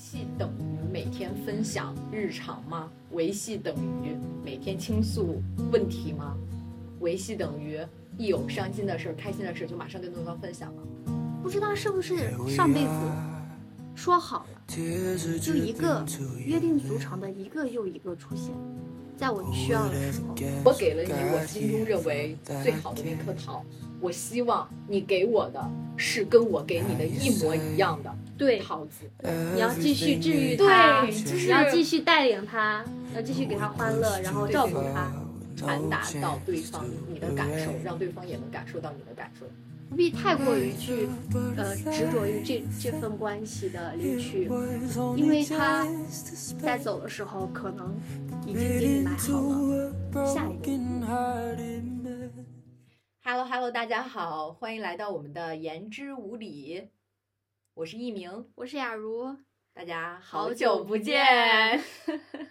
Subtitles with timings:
[0.00, 2.88] 系等于每天分享日常吗？
[3.12, 6.34] 维系等于每天倾诉问题吗？
[7.00, 7.78] 维系等于
[8.16, 10.82] 一有伤心的事儿、开心的事儿就马上跟对方分享吗？
[11.42, 12.16] 不知道是不是
[12.48, 12.90] 上辈子
[13.94, 14.62] 说好了，
[15.38, 16.02] 就一个
[16.46, 18.54] 约定俗成的一个又一个出现，
[19.18, 23.62] 在我需要的时候，我给了你我心中认为最好的那颗桃，
[24.00, 25.62] 我希望你给我的
[25.98, 29.04] 是跟我给你的一模一样的对，桃子。
[29.54, 32.82] 你要继续治愈他，对就是你要继续带领他，
[33.14, 35.12] 要继续给他欢乐，然后照顾他，
[35.54, 39.44] 传达到对方你的感受，让对方也能感受到你的感受。
[39.90, 41.06] 不必太过于去
[41.56, 44.48] 呃执着于这这份关系的离去，
[45.16, 45.86] 因为他
[46.62, 47.94] 在走的时候可能
[48.46, 49.92] 已经给你买好了
[50.26, 50.72] 下一个。
[53.22, 56.88] Hello Hello，大家好，欢迎来到我们的言之无理，
[57.74, 59.36] 我是一鸣，我是雅茹，
[59.72, 61.80] 大家好好久不见。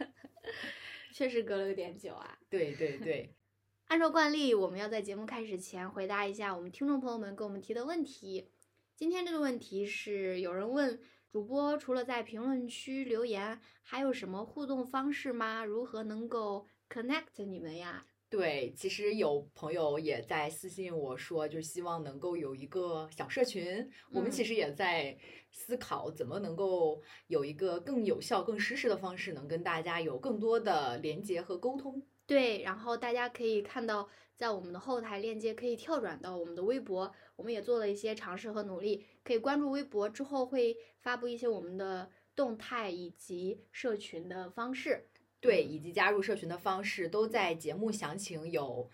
[1.13, 2.39] 确实隔了有点久啊。
[2.49, 3.35] 对对对，
[3.87, 8.49] 按照惯例，我们要在节目开始前回答一下我们听众朋友们给我们提的问题。
[8.95, 10.99] 今天这个问题是有人问
[11.29, 15.65] 主播，除了在评论区留言，还有什么互动方式吗？
[15.65, 18.05] 如何能够 connect 你们呀？
[18.29, 23.89] 对，其实有朋友也在私信我说，就希望能够有一个小社群。
[24.11, 25.17] 我们嗯其实也在
[25.49, 32.05] 思考怎么能够有一个更有效、更实时的方式，能跟大家有更多的连接和沟通。
[32.27, 45.09] 对，然后大家可以看到，在我们的后台链接可以跳转到我们的微博，我们也做了一些尝试和努力，可以关注微博，之后会发布一些我们的动态以及社群的方式。
[45.41, 48.89] 对，以及加入社群的方式都在节目详情有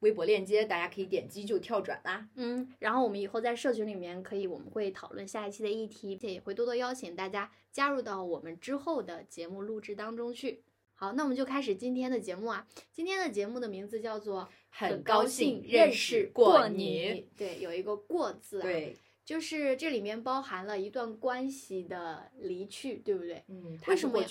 [0.00, 2.28] 微博链接，大家可以点击就跳转啦。
[2.34, 10.62] 嗯，然后我们以后在社群里面可以，我们会讨论下一期的议题，且也会多多邀请大家加入到我们之后的节目录制当中去。
[10.98, 12.66] 好，那我们就开始今天的节目啊。
[12.90, 17.28] 今天的节目的名字叫做很高高兴认认识过你。
[17.36, 23.44] 对，有一个“过”字啊，，对，就是这里面包含了一段关系的离去，对不对？
[23.48, 24.24] 嗯，为什么。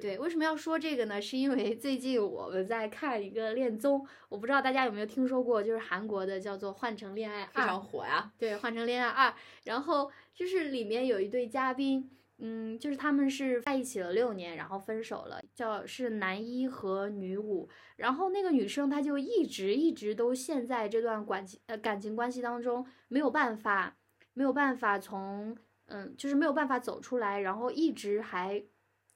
[0.00, 1.20] 对，为什么要说这个呢？
[1.20, 8.30] 是因为最近我们在看一个恋综，我不知道大家有没有听说过，就是韩国的叫做《换乘恋爱二》，非常火呀。
[8.36, 9.30] 对，《换乘恋爱二》，
[9.64, 23.96] 然后就是里面有一对嘉宾，嗯，就是他们是在一起了六年，然后分手了，叫是男一和女五，然后那个女生她就一直一直都陷在这段感情呃感情关系当中，没有办法，
[24.34, 25.56] 没有办法从
[25.86, 28.62] 嗯，就是没有办法走出来，然后一直还。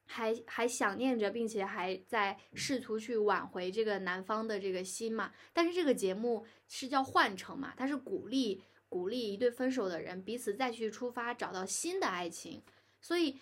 [0.09, 5.32] 还还想念着，并且还在试图去挽回这个男方的这个心嘛。
[5.53, 12.62] 但是这个节目是叫换乘嘛，它是鼓励鼓励一对分手的人彼此再去出发，找到新的爱情，
[13.00, 13.37] 所以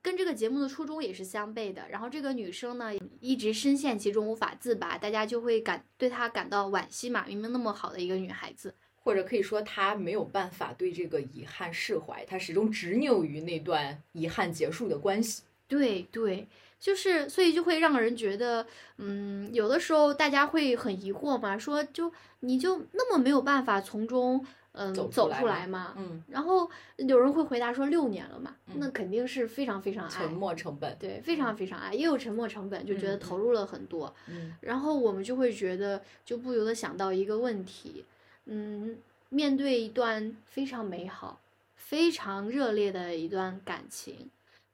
[0.00, 1.86] 跟这个节目的初衷也是相悖的。
[1.90, 7.26] 然后这个女生呢，一直深陷其中无法自拔，大家就会感对她感到惋惜嘛。
[7.26, 8.74] 明明那么好的一个女孩子，
[9.06, 15.44] 或者可以说，他没有办法对这个遗憾释怀，他始终执拗于那段遗憾结束的关系。
[15.68, 16.48] 对对，
[16.80, 25.94] 就是所以就会让人觉得，嗯，有的时候大家会很疑惑嘛，说就你就那么没有办法从中嗯走出来吗？
[25.96, 30.96] 嗯，然后有人会回答说六年了嘛，那嗯肯定是非常非常爱沉，默成本。
[30.98, 34.12] 对，非常非常爱，也有沉没成本，就觉得嗯投入了很多。
[34.28, 38.04] 嗯然后我们就会觉得，就不由得想到一个问题，
[38.46, 38.98] 嗯，
[39.28, 41.40] 面对一段非常美好、
[41.74, 44.30] 非常热烈的一段感情，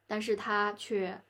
[0.07, 1.21] 但是他却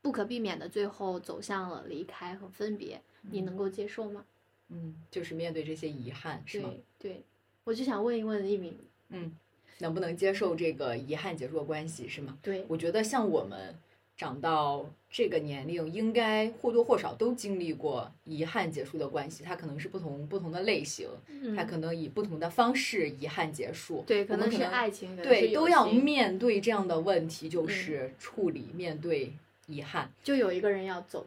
[0.00, 4.24] 不可避免的最后走向了离开和分别，你能够接受吗？
[4.68, 6.70] 嗯，就是面对这些遗憾，是吗？
[6.70, 7.24] 对对，
[7.64, 8.78] 我就想问一问一鸣，
[9.10, 9.36] 嗯，
[9.78, 12.38] 能不能接受这个遗憾结束的关系，是吗？
[12.40, 13.74] 对，我觉得像我们
[14.16, 21.08] 长到这个年龄，应该或多或少都经历过遗憾结束的关系，它可能是不同不同的类型，
[21.56, 24.04] 它嗯，可能以不同的方式遗憾结束。
[24.06, 27.68] 对，可能是爱情，对，都要面对这样的问题，就嗯。
[27.68, 29.32] 是处理、面对
[29.66, 30.10] 遗憾。
[30.22, 31.26] 就有一个人要走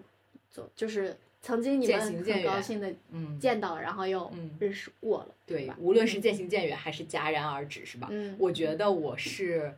[0.49, 4.51] 走，就是曾经你渐们很高兴的嗯，见到，然后又嗯。
[4.59, 6.19] 认识过了，对吧，无论是？
[6.19, 8.07] 渐行渐远还是戛然而止，是吧？
[8.11, 9.73] 嗯，我觉得我是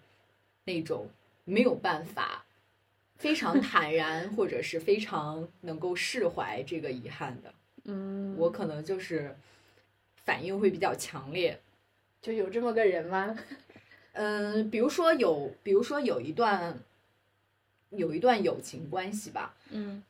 [0.65, 1.07] 那种
[1.43, 2.45] 没有办法
[3.19, 7.53] 非常坦然，或者是非常能够释怀这个遗憾的。
[7.85, 9.35] 嗯，我可能就是
[10.15, 11.59] 反应会比较强烈。
[12.21, 13.37] 就有这么个人吗？
[14.13, 16.79] 嗯，比如说有，比如说有一段
[17.91, 20.03] 有一段友情关系吧，嗯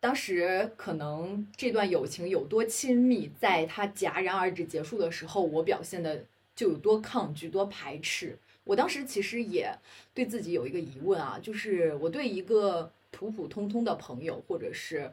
[0.00, 6.24] 当时可能这段友情有多亲密，在它戛然而止结束的时候，我表现的
[6.54, 8.38] 就有多抗拒、多排斥。
[8.68, 9.74] 我当时其实也
[10.12, 15.10] 对自己有一个疑问啊，就是我对一个普普通通的朋友，或者是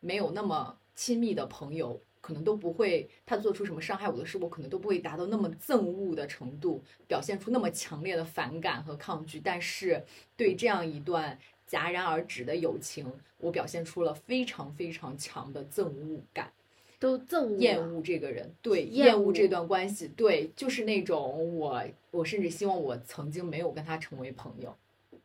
[0.00, 9.38] 没有那么亲密的朋友，可能都不会他做出什么伤害我的事，我可能都不会达到那么憎恶的程度，表现出那么强烈的反感和抗拒。
[9.38, 10.04] 但是
[10.36, 11.38] 对这样一段
[11.70, 13.06] 戛然而止的友情，
[13.38, 16.50] 我表现出了非常非常强的憎恶感。
[16.98, 24.74] 都憎恶厌恶这个人，对，厌恶这段关系，对，就是那种我，我甚至希望我曾经没有跟他成为朋友，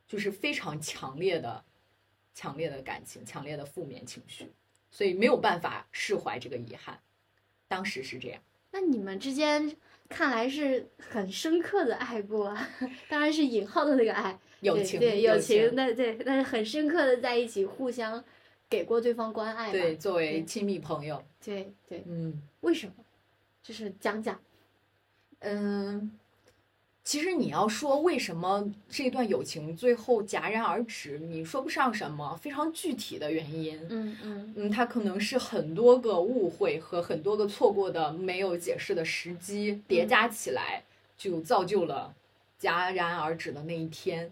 [0.07, 1.63] 就是非常强烈的、
[2.33, 4.51] 强烈的感情、强烈的负面情绪，
[4.89, 6.99] 所以没有办法释怀这个遗憾。
[7.67, 8.41] 当时是这样，
[8.71, 9.73] 那你们之间
[10.09, 12.69] 看来是很深刻的爱过啊，
[13.07, 18.21] 当然是引号的那个爱，友情，对友情，那，对，那是很深刻的在一起，互相
[18.71, 19.71] 给过对方关爱吧。
[19.73, 22.93] 对，作为亲密朋友，对对，嗯为什么？
[23.61, 24.39] 就是讲讲。
[25.39, 26.11] 嗯。
[27.03, 33.75] 其实你要说为什么这段友情最后戛然而止，你说不上什么非常具体的原因。
[33.89, 40.83] 嗯嗯嗯，它可能是很多个误会和很多个错过的没有解释的时机叠加起来，
[41.17, 42.13] 就造就了
[42.61, 44.31] 戛然而止的那一天。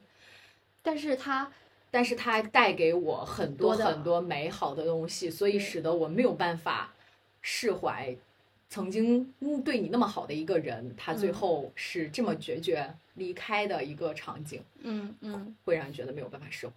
[0.84, 1.52] 但是他
[1.92, 6.94] 但是它带给我很多很多美好的东西，所以使得我没有办法
[7.42, 8.16] 释怀
[8.70, 16.74] 曾经嗯对你那么好的一个人，他最嗯后是这么决绝离开的一个场景，嗯嗯，会让人觉得没有办法释怀。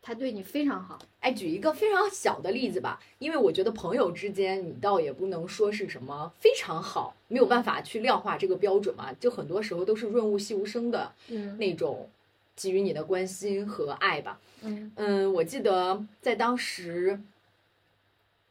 [0.00, 0.98] 他对你非常好。
[1.20, 12.08] 哎，举一个非常小的例子吧，因为我觉得朋友之间，你倒也不能说是什么非常好，没有办法去量化这个标准嘛，就很多时候都是润物细无声的嗯那种
[12.58, 14.40] 给予你的关心和爱吧。
[14.62, 17.20] 嗯嗯，我记得在当时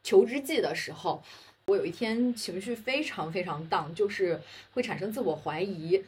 [0.01, 1.21] 求职季的时候，
[1.65, 4.39] 我有一天情绪非常非常荡，就是
[4.71, 6.01] 会产生自我怀疑。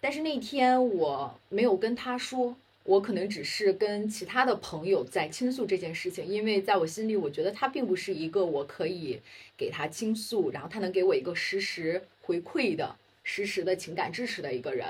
[0.00, 2.54] 但是那天我没有跟他说，
[2.84, 9.20] 我可能只是跟其他的朋友在倾诉这件事情，因为在我心里，我觉得他并不是一个我可以
[9.56, 12.94] 给他倾诉，然后他能给我一个实时回馈的、
[13.24, 14.86] 实时的情感支持的一个人，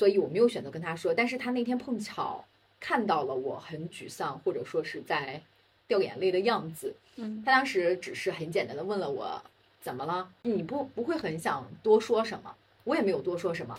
[0.00, 1.12] 所以我没有选择跟他说。
[1.12, 2.42] 但是他那天碰巧
[2.80, 5.42] 看到了我很沮丧，或者说是在
[5.86, 7.42] 掉眼泪的样子，嗯。
[7.44, 9.42] 他当时只是很简单的问了我
[9.78, 13.78] 怎么了，你不不会很想多说什么，我也没有多说什么，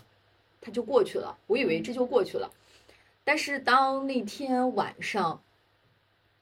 [0.62, 2.52] 他就过去了，我以为这就过去了，
[3.24, 5.42] 但是当那天晚上，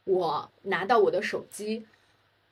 [0.03, 1.87] 我拿到我的手机，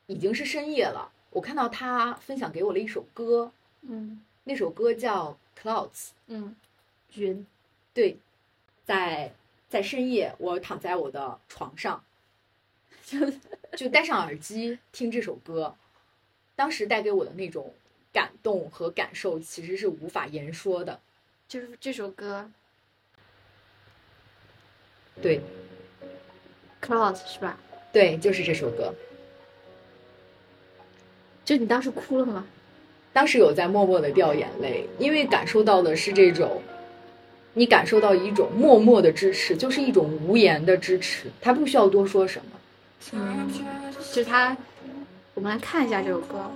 [0.05, 3.51] 已经是深夜了，我看到他分享给我了一首歌，
[3.81, 4.23] 嗯。
[4.49, 5.89] 那首歌叫《Clouds》，
[6.27, 6.55] 嗯，
[7.17, 7.45] 云。
[7.93, 8.17] 对，
[8.85, 9.31] 在
[9.69, 12.03] 在深夜，我躺在我的床上，
[13.05, 13.19] 就
[13.75, 15.75] 就戴上耳机听这首歌，
[16.55, 17.73] 当时带给我的那种
[18.13, 20.99] 感动和感受，其实是无法言说的。
[21.47, 22.51] 就是这首歌
[25.21, 25.41] 对
[26.81, 27.57] ，Clouds 是吧？
[27.91, 28.93] 对，就是这首歌。
[31.45, 32.45] 就你当时哭了吗？
[33.13, 36.61] 当时有在默默的掉眼泪，因为感受到的是这种，
[37.57, 42.51] 你感受到一种默默的支持，就是一种无言的支持，他不需要多说什么。
[43.13, 43.49] 嗯，
[44.13, 44.55] 就是他，
[45.33, 46.51] 我们来看一下这首歌，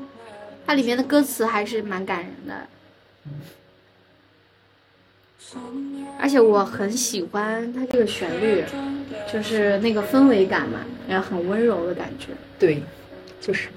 [0.64, 2.68] 它里面的歌词还是蛮感人的，
[6.20, 8.64] 而且我很喜欢它这个旋律，
[9.34, 12.28] 就是那个氛围感嘛，然后很温柔的感觉。
[12.60, 12.84] 对，
[13.40, 13.70] 就是。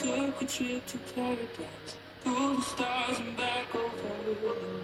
[0.00, 1.92] Took a trip to paradise.
[2.24, 4.80] Pulled the stars and back over the moon.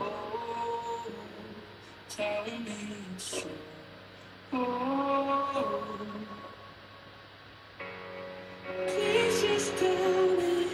[0.00, 1.02] Oh,
[2.08, 2.76] tell me
[3.16, 3.50] it's true.
[4.52, 5.88] Oh,
[8.86, 10.68] please just tell me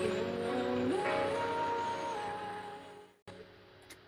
[0.00, 0.24] you're
[0.66, 0.98] alive.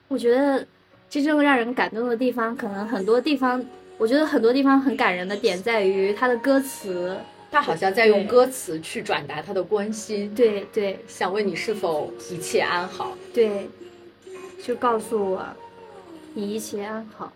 [0.09, 0.67] 我觉得
[1.09, 3.65] 真正让人感动的地方，可能很多地方，
[3.99, 7.17] 我觉得很多地方很感人的点在于它的歌词。
[7.57, 13.17] 他好像在用歌词去转达他的关心，对对想问你是否一切安好。
[13.33, 13.67] 对，
[14.63, 15.43] 就告诉我
[16.35, 17.33] 你一切安好。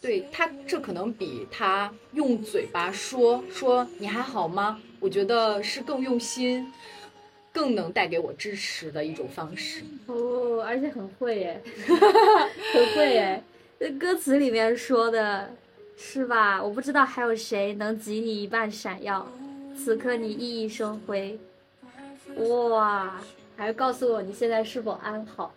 [0.00, 4.80] 对他，这可能比他用嘴巴说说你还好吗？
[5.00, 6.72] 我觉得是更用心，
[7.52, 9.82] 更能带给我支持的一种方式。
[10.06, 11.60] 哦，而且很会耶，
[12.72, 13.42] 很会耶。
[13.80, 15.52] 这歌词里面说的
[15.96, 16.62] 是吧？
[16.62, 19.26] 我不知道还有谁能及你一半闪耀，
[19.76, 21.38] 此刻你熠熠生辉。
[22.68, 23.20] 哇，
[23.56, 25.54] 还告诉我你现在是否安好？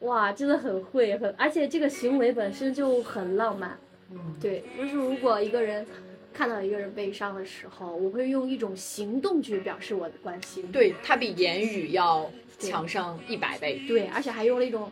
[0.00, 3.78] 哇，真的很会，很而且这个行为本身就很浪漫。
[4.10, 5.86] 嗯，对，就是如果一个人
[6.32, 10.70] 看到一个人悲伤的时候，我会用一种行动去表示我的关心。
[10.72, 13.82] 对他比言语要强上一百倍。
[13.86, 14.90] 对，而且还用了一种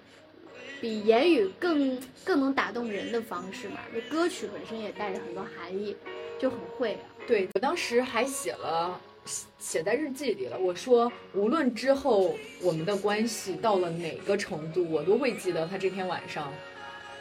[0.80, 3.80] 比言语更更能打动人的方式嘛。
[3.95, 5.97] 就歌曲本身也带着很多含义，
[6.38, 7.00] 就很会啊。
[7.26, 16.52] 对我当时还写了写写在日记里了，我说无论之后我们的关系到了哪个程度，我都会记得他这天晚上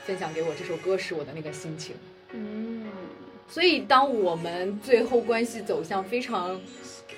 [0.04, 1.96] 分享给我这首歌时我的那个心情。
[2.34, 2.85] 嗯，
[3.48, 6.60] 所以，当我们最后关系走向非常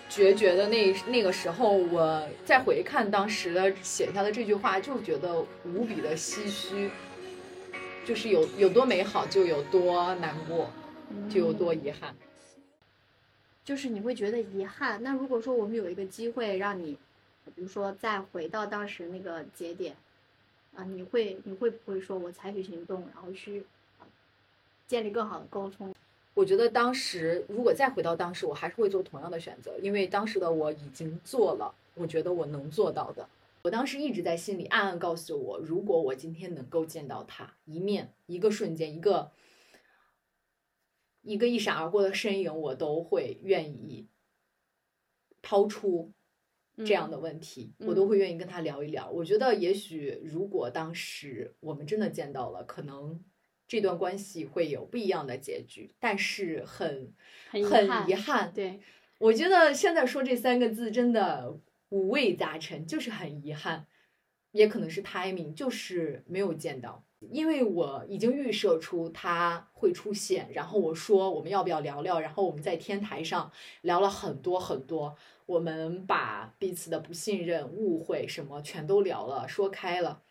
[0.10, 6.92] 决绝的那那个时候，我再回看当时的写下的这句话，就觉得无比的唏嘘，
[8.06, 10.70] 就是有有多美好，就有多难过，
[11.30, 12.16] 就有多遗憾。
[13.64, 15.02] 就是你会觉得遗憾。
[15.02, 16.98] 那如果说我们有一个机会让你，
[17.56, 19.96] 比如说再回到当时那个节点，
[20.76, 23.66] 啊，你会你会不会说我采取行动，然后去
[24.00, 24.06] 啊
[24.88, 25.94] 建立更好的沟通？
[26.38, 33.28] 我觉得当时如果再回到当时，我还是会做同样的选择，因为当时的我已经做了，我觉得我能做到的。
[33.64, 39.32] 我当时一直在心里暗暗告诉我，如果我今天能够见到他一面，一个瞬间，一个
[41.24, 44.08] 一个一闪而过的身影，我都会愿意
[45.42, 46.12] 抛出
[46.86, 49.10] 这样的问题，嗯我都会愿意跟他聊一聊。
[49.10, 53.20] 我觉得也许如果当时我们真的见到了，可能
[53.68, 57.14] 这段关系会有不一样的结局，但是很
[57.52, 58.52] 很遗憾。
[58.54, 58.80] 对，
[59.20, 61.58] 我觉得现在说这三个字真的
[61.90, 63.86] 五味杂陈，就是很遗憾，
[64.52, 67.04] 也可能是 timing，就是没有见到。
[67.32, 80.22] 因为我已经预设出他会出现，然后我说我们要不要聊聊，然后我们在天台上聊了很多很多，我们把彼此的不信任、误会什么全都聊了，说开了。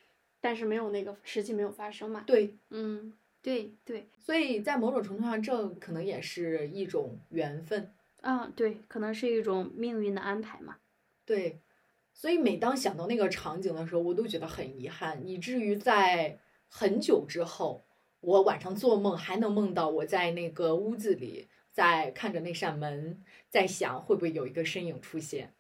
[0.40, 2.22] 但是没有那个实际没有发生嘛。
[2.24, 3.12] 对，嗯，
[3.46, 7.94] 对对，所以在某种程度上，这可能也是一种缘分。
[8.20, 10.78] 啊对，可能是一种命运的安排嘛。
[11.24, 11.60] 对，
[12.12, 17.84] 所以每当想到那个场景的时候，我都觉得很遗憾，以至于在很久之后，
[18.18, 25.54] 我晚上做梦还能梦到我在那个屋子里，在看着那扇门，在想会不会有一个身影出现。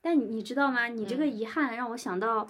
[0.00, 0.86] 但你你知道吗？
[0.86, 2.48] 你这个嗯遗憾让我想到，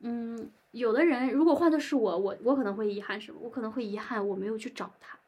[0.00, 3.40] 嗯，有的人如果换的是我，我我可能会遗憾什么？
[3.42, 5.18] 我可能会遗憾我没有去找他。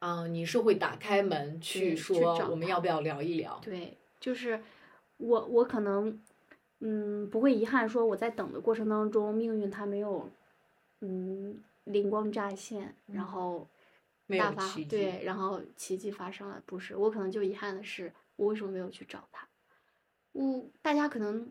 [0.00, 3.60] 啊、你是会打开门去去说我们要不要聊一聊？
[3.62, 4.60] 对，就是
[5.18, 6.20] 我我可能，
[6.80, 10.28] 嗯，不会遗憾说我在等的过程当中，命运它没有，
[11.02, 13.68] 嗯，灵光乍现，然嗯后
[14.26, 19.46] 没大发有对，然后奇迹发生了，不是，我可能就遗憾的是我为什么没有去找他。
[20.32, 21.48] 我大家可能，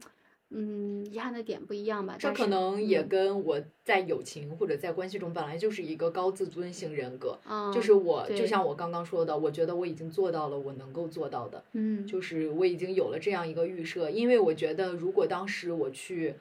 [0.54, 3.08] 嗯，遗憾的点不一样吧，这可能也嗯。
[3.08, 16.36] 跟我在友情或者在关系中本来就是一个高自尊型人格，嗯，就是我就像我刚刚说的，我觉得我已经做到了我能够做到的，嗯，就是我已经有了这样一个预设，因为我觉得如果当时我去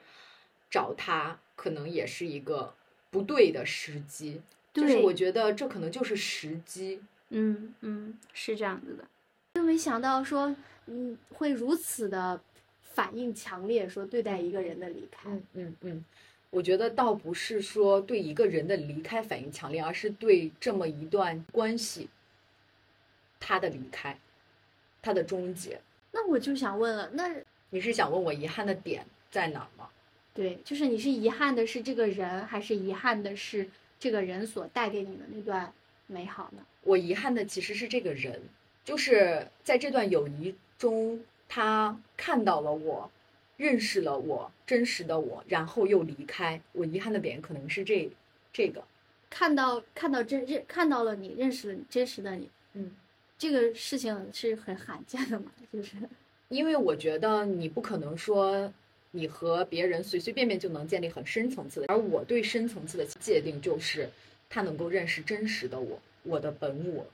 [0.69, 2.73] 找他，可能也是一个
[3.09, 4.41] 不对的时机，
[4.73, 7.01] 就是我觉得这可能就是时机。
[7.29, 9.05] 嗯嗯，是这样子的，
[9.53, 10.53] 就没想到说，
[10.87, 12.41] 嗯，会如此的
[12.93, 15.29] 反应强烈，说对待一个人的离开。
[15.29, 16.05] 嗯嗯嗯，
[16.49, 22.09] 我觉得倒不是说对一个人的离开反应强烈，而是对这么一段关系，
[23.39, 24.17] 他的离开，
[25.01, 25.79] 他的终结。
[26.11, 27.33] 那我就想问了，那
[27.69, 29.89] 你是想问我遗憾的点在哪儿吗？
[30.33, 33.69] 对，就是你是遗憾的是这个人，还是遗憾的是
[33.99, 35.71] 这个人所带给你的那段
[36.07, 36.65] 美好呢？
[36.83, 38.41] 我遗憾的其实是这个人，
[38.83, 43.11] 就是在这段友谊中，他看到了我，
[43.57, 46.61] 认识了我，真实的我，然后又离开。
[46.71, 48.09] 我遗憾的点可能是这
[48.53, 48.81] 这个，
[49.29, 52.95] 看到看到真认看到了你，认识了你真实的你，嗯，
[53.37, 55.97] 这个事情是很罕见的嘛，就是
[56.47, 58.71] 因为我觉得你不可能说
[59.11, 64.09] 你和别人随随便便就能建立很深层次的，而我对深层次的界定就是
[64.49, 67.05] 他能够认识真实的我，我的本我，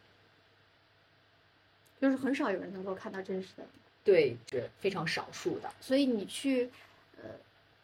[2.00, 3.87] 就是很少有人能够看到真实的你。
[4.08, 5.70] 对，是非常少数的。
[5.82, 6.70] 所以你去，
[7.18, 7.30] 呃，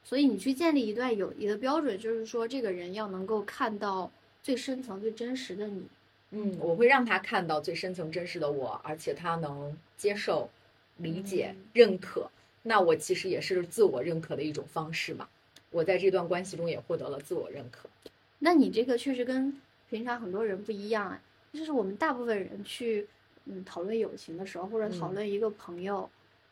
[0.05, 4.09] 所以你去建立一段友谊的标准，就是说这个人要能够看到
[4.41, 5.85] 最深层、最真实的你。
[6.31, 10.49] 嗯，我会让他看到最深层真实的我，而且他能接受、
[10.97, 12.31] 理解、嗯认可。
[12.63, 15.27] 那我其实也是自我认可的一种方式嘛。
[15.71, 17.89] 我在这段关系中也获得了自我认可。
[18.39, 23.07] 那你这个确实跟平常很多人不一样啊，就是我们大部分人去
[23.45, 26.09] 嗯讨论友情的时候，或者讨嗯论一个朋友、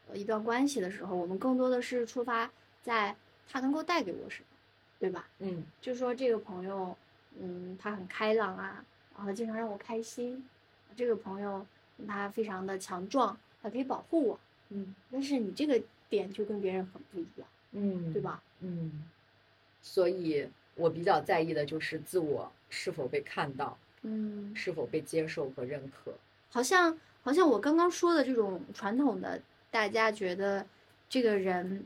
[0.10, 2.52] 呃一段关系的时候，我们更多的是出发
[2.84, 3.16] 在
[3.50, 4.46] 他能够带给我什么，
[5.00, 5.28] 对吧？
[5.40, 6.96] 嗯就说这个朋友，
[7.40, 8.84] 嗯，他很开朗啊，
[9.16, 10.48] 然后经常让我开心。
[10.96, 11.66] 这个朋友，
[12.08, 18.22] 他非常的强壮，他可以保护我，嗯但是你这个点就跟别人很不一样，嗯对？
[18.22, 18.44] 吧？
[18.60, 19.04] 嗯，
[19.82, 26.14] 所以我比较在意的就是自我是否被看到，嗯，是否被接受和认可。
[26.52, 29.42] 好像好像我刚刚说的这种传统的，
[29.72, 30.66] 大家觉得
[31.10, 31.86] 这个人，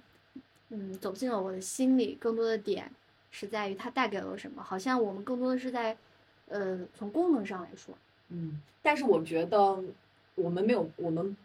[0.70, 2.92] 嗯，走进了我的心里，更多的点
[3.30, 4.64] 是在于他带给了什么。
[4.64, 5.96] 好像我们更多的是在，
[6.48, 7.96] 呃，从功能上来说，
[8.30, 9.84] 嗯，但是我觉得
[10.34, 11.38] 我们没有，我们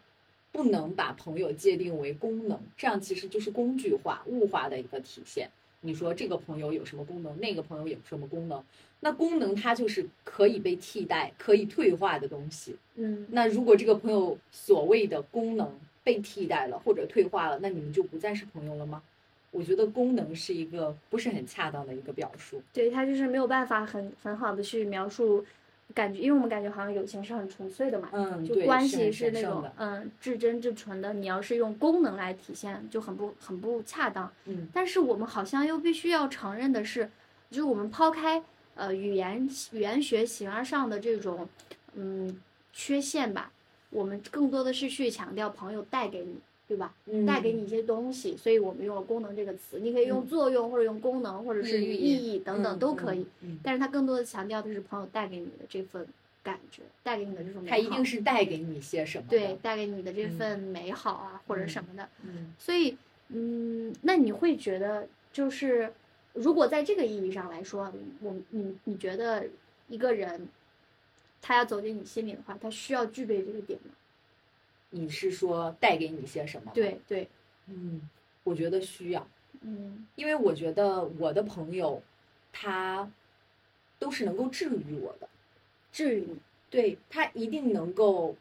[0.51, 5.49] 不能把朋友界定为功能，这样其实就是工具化、物化的一个体现。
[5.81, 8.63] 你说这个朋友有什么功能，那个朋友有什么功能？
[9.01, 12.75] 那功能它就是可以被替代、可以退化的东西。
[12.95, 15.69] 嗯那如果这个朋友所谓的功能
[16.03, 19.01] 被替代了或者退化了，那你们就不再是朋友了吗？
[19.51, 22.61] 我觉得功能是一个不是很恰当的一个表述。
[22.71, 25.43] 对它就是没有办法很很好的去描述
[25.93, 29.69] 感觉，因为我们感觉好像友情是很纯粹的嘛，嗯，就，关系是那种。
[29.77, 31.13] 嗯至真至纯的。
[31.13, 34.31] 你要是用功能来体现，就很不很不恰当。
[34.45, 37.09] 嗯但是我们好像又必须要承认的是，
[37.49, 38.41] 就是我们抛开
[38.75, 41.47] 呃语言语言学形而上的这种
[41.95, 42.41] 嗯
[42.73, 43.51] 缺陷吧，
[43.89, 46.35] 我们更多的是去强调朋友带给你，
[46.67, 46.93] 对吧？
[47.05, 53.25] 嗯，带给你一些东西，所以我们用了“功能”这个词，你可以用嗯作用或者用功能，或者是意义意等等嗯都可以。。
[53.41, 56.07] 嗯，但是它更多的强调的是朋友带给你的这份
[56.41, 57.75] 感觉，带给你的这种美好。
[57.75, 59.25] 它一定是带给你些什么。
[59.29, 62.07] 对，带给你的这嗯份美好啊，或者什么的。
[62.23, 62.95] 嗯所以，
[63.27, 65.91] 嗯，那你会觉得，就是
[66.33, 69.47] 如果在这个意义上来说，我你你觉得
[69.87, 70.47] 一个人
[71.41, 73.91] 他要走进你心里的话，他需要具备这个点吗？
[74.93, 77.27] 你是说带给你些什么？，对对，
[77.67, 78.09] 嗯，
[78.43, 79.25] 我觉得需要，
[79.61, 80.05] 嗯。
[80.15, 82.01] 因为我觉得我的朋友，
[82.51, 83.09] 他
[83.97, 85.29] 都是能够治愈我的，
[85.93, 86.37] 治愈你，
[86.69, 88.35] 对他一定能够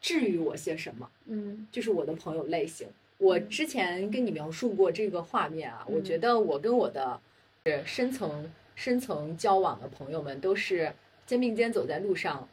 [0.00, 1.66] 治愈我些什么，嗯。
[1.72, 2.86] 就是我的朋友类型。
[3.18, 3.48] 我嗯。
[3.48, 6.04] 之前跟你描述过这个画面啊，我嗯。
[6.04, 7.20] 觉得我跟我的
[7.64, 10.92] 是深层深层交往的朋友们都是
[11.26, 12.48] 肩并肩走在路上，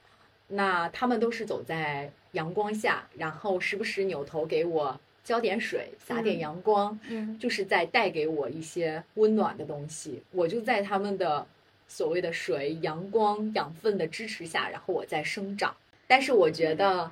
[0.48, 10.22] 那他们都是走在阳光下，然后时不时扭头给我浇点水，洒点嗯阳光，嗯就是在带给我一些温暖的东西。
[10.32, 11.46] 我就在他们的
[11.88, 15.76] 所谓的水、阳光、养分的支持下，然后我在生长。
[16.08, 17.10] 但是我觉得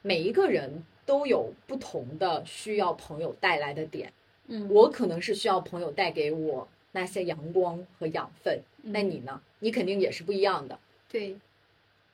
[0.00, 4.12] 每一个人都有不同的需要朋友带来的点。
[4.46, 9.40] 嗯，我可能是需要朋友带给我那些阳光和养分，那嗯你呢？
[9.60, 10.78] 你肯定也是不一样的。
[11.08, 11.36] 对，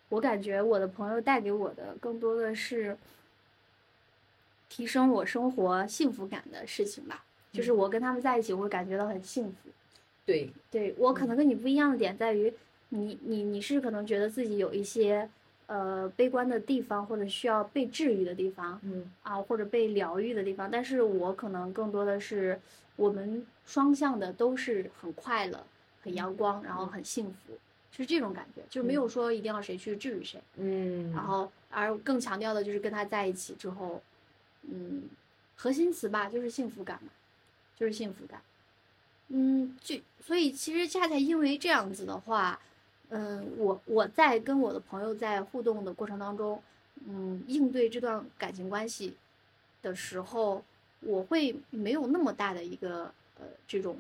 [0.09, 2.97] 我感觉我的朋友带给我的更多的是
[4.69, 7.25] 提升我生活幸福感的事情吧。
[7.53, 9.71] 就是嗯我跟他们在一起，我会感觉到很幸福。
[10.27, 12.53] 对，对我可嗯能跟你不一样的点在于，
[12.91, 15.29] 你你你是可能觉得自己有一些
[15.67, 22.61] 呃悲观的地方，或者需要被治愈的地方嗯啊，或者被疗愈的地方，但是我可能更多的是
[22.97, 25.63] 我们双向的都是很快乐、
[26.03, 27.53] 很阳光，然后很幸福，
[27.93, 34.03] 就是这种感觉，就是没有说一定要谁去治愈谁，嗯，然后而更强调的就是跟他在一起之后，
[34.63, 35.03] 嗯，
[35.55, 37.11] 核心词吧就是幸福感嘛，
[37.77, 38.41] 就是幸福感。
[39.29, 42.59] 嗯，就所以其实恰恰因为这样子的话，
[43.11, 46.63] 嗯，我我在跟我的朋友在互动的过程当中，
[47.07, 49.15] 嗯，应对这段感情关系
[49.83, 50.65] 的时候，
[51.01, 53.96] 我会没有那么大的一个呃这种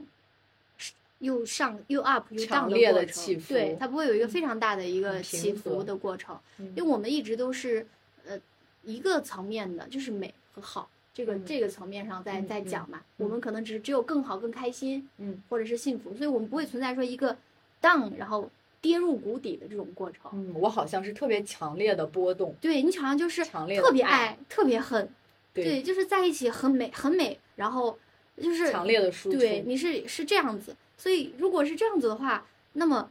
[1.20, 6.38] 又上又 up 又 down 的过程起伏对，它不会有一个非常大的一个起伏的过程。
[6.58, 7.86] 嗯因为我们一直都是
[8.26, 8.38] 呃
[8.84, 12.98] 一个层面的，就是美和好这个、嗯这个层面上在在讲嘛。
[12.98, 17.36] 嗯我们可能只只有更好、更开心，嗯或者是幸福，所以我们不会存在说一个
[17.82, 18.48] down 然后
[18.80, 20.30] 跌入谷底的这种过程。
[20.34, 25.08] 嗯，我好像是特别强烈的波动，对你好像就是强烈特别爱爱、特别恨，
[25.52, 27.98] 对，就是在一起很美很美，然后
[28.40, 33.10] 就是强烈的输出，对，你是是这样子，所以如果是这样子的话，那么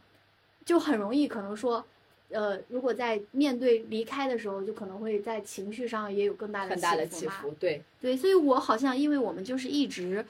[0.64, 1.84] 就很容易可能说，
[2.30, 10.24] 呃，如果在面对离开的时候，就可能会在情绪上也有更大的很大的起伏，对，对，所以我好像因为我们就是一直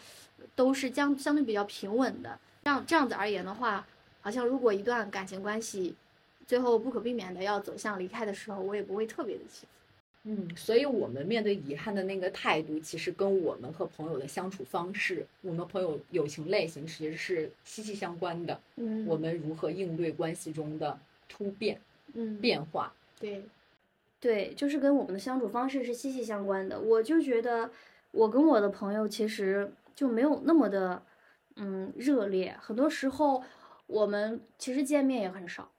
[0.55, 3.87] 都是相相对比较平稳的，这样这样子而言的话，
[4.21, 5.95] 好像如果一段感情关系
[6.47, 9.69] 最后不可避免的要走向离开的时候，我也不会特别的起伏。
[10.31, 18.61] 嗯，所以我们面对遗憾的那个态度，其实跟我们和朋友的相处方式，我们朋友友情类型其实是息息相关的。
[18.77, 20.99] 嗯，我们如何应对关系中的
[21.31, 21.81] 突变、
[22.13, 22.93] 嗯变化？
[23.19, 23.43] 对，
[24.21, 26.79] 对，就是跟我们的相处方式是息息相关的。
[26.79, 27.71] 我就觉得，
[28.11, 31.03] 我跟我的朋友其实就没有那么的，
[31.57, 32.55] 嗯，热烈。
[32.61, 33.43] 很多时候，
[33.87, 35.71] 我们其实见面也很少。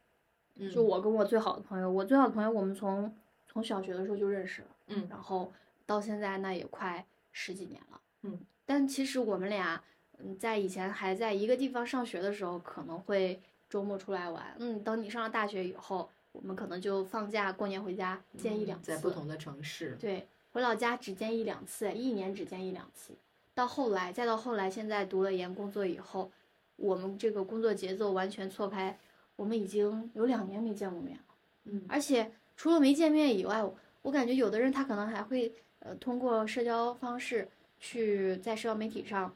[0.73, 3.13] 就嗯我跟我最好的朋友，我最好的朋友，我们从
[3.51, 5.51] 从小学的时候就认识了，嗯然后
[5.85, 9.83] 到现在那也快十几年了，嗯，但其实我们俩，
[10.19, 23.13] 嗯，在以前还在一个地方上学的时候，可能会周末出来玩，嗯，等你上了大学以后，我们可能就放假过年回家见一两次，嗯在不同的城市，对，回老家只见一两次，一年只见一两次。
[23.55, 26.31] 到后来，再到后来，现在读了研工作以后，
[26.75, 28.97] 我们这个工作节奏完全错开，
[29.35, 31.23] 我们已经有两年没见过面了。
[31.65, 37.47] 嗯而且除了没见面以外，我我感觉有的人他可能还会呃通过社交方式
[37.79, 39.33] 去在社交媒体上，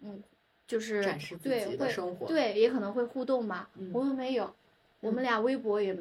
[0.00, 0.22] 嗯，
[0.66, 3.68] 就是展示自己的生活，，对，也可能会互动嘛。
[3.76, 4.50] 嗯我们没有，
[5.00, 5.94] 我们嗯俩微博也，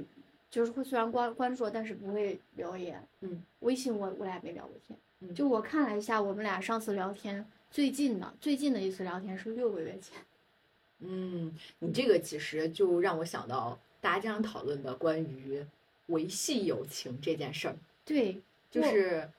[0.49, 3.05] 就是会虽然关关注，但是不会留言。
[3.19, 4.97] 嗯，微信我我俩也没聊过天。
[5.19, 10.17] 嗯就我看了一下，我们俩上次聊天最近的最近的一次聊天是六个月前。
[11.03, 15.65] 嗯，你这个其实就让我想到大家经常讨论的关于
[16.12, 19.30] 维系友情这件事儿，对，就是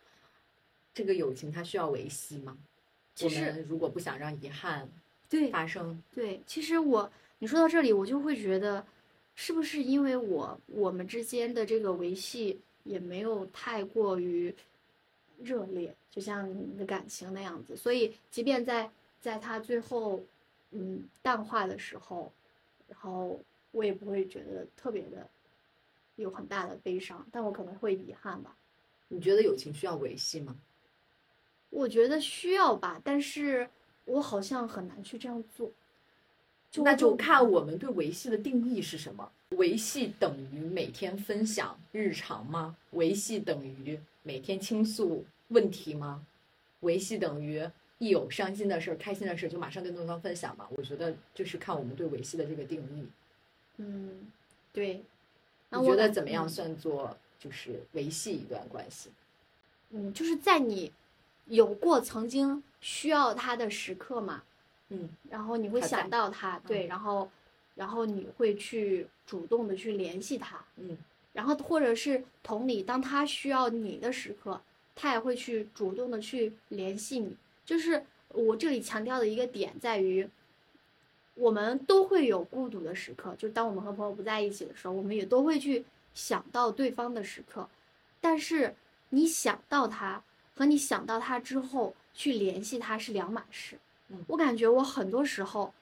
[0.92, 2.58] 这个友情它需要维系吗？
[2.58, 4.88] 我其实们如果不想让遗憾
[5.28, 8.84] 对发生，对，其实我你说到这里，我就会觉得，
[9.34, 14.54] 是不是因为我我们之间的这个维系也没有太过于
[15.42, 20.22] 热烈，就像你的感情那样子，所以即便在在他最后
[20.70, 22.32] 嗯淡化的时候，
[22.88, 23.38] 然后
[23.72, 25.28] 我也不会觉得特别的
[26.16, 28.56] 有很大的悲伤，但我可能会遗憾吧。
[29.08, 30.56] 你觉得友情需要维系吗？
[31.70, 33.68] 我觉得需要吧，但是
[34.04, 35.70] 我好像很难去这样做。
[36.76, 39.30] 那就看我们对维系的定义是什么。
[39.50, 42.76] 维系等于每天分享日常吗？
[42.92, 46.26] 维系等于每天倾诉问题吗？
[46.80, 47.62] 维系等于
[47.98, 50.66] 一有伤心的事儿、开心的事儿就马上跟对方分享吗？
[50.70, 53.06] 我觉得就是看我们对维系的这个定义。
[53.76, 54.32] 嗯，
[54.72, 55.02] 对。
[55.72, 59.10] 那你觉得怎么样嗯算作就是维系一段关系？
[59.90, 60.92] 嗯，就是在你
[61.46, 64.42] 有过曾经需要他的时刻嘛，
[64.90, 67.30] 嗯，然后你会想到他，对，嗯然后
[67.74, 70.96] 然后你会去主动的去联系他，嗯，
[71.32, 74.60] 然后或者是同理，当他需要你的时刻，
[74.94, 77.36] 他也会去主动的去联系你。
[77.64, 80.28] 就是我这里强调的一个点在于，
[81.34, 87.68] 我们都会有孤独的时刻，就是当我们和朋友不在一起的时候，我们也都会去想到对方的时刻，
[88.20, 88.74] 但是
[89.10, 90.22] 你想到他
[90.54, 93.78] 和你想到他之后去联系他是两码事。
[94.08, 94.22] 嗯。
[94.28, 95.72] 我感觉我很多时候，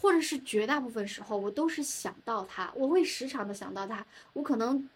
[0.00, 4.88] 或者是绝大部分时候，我都是想到他，我会时常的想到他，我可能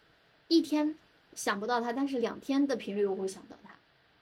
[0.46, 0.96] 一天
[1.34, 3.70] 想不到他，但是两天的频率我会想到他，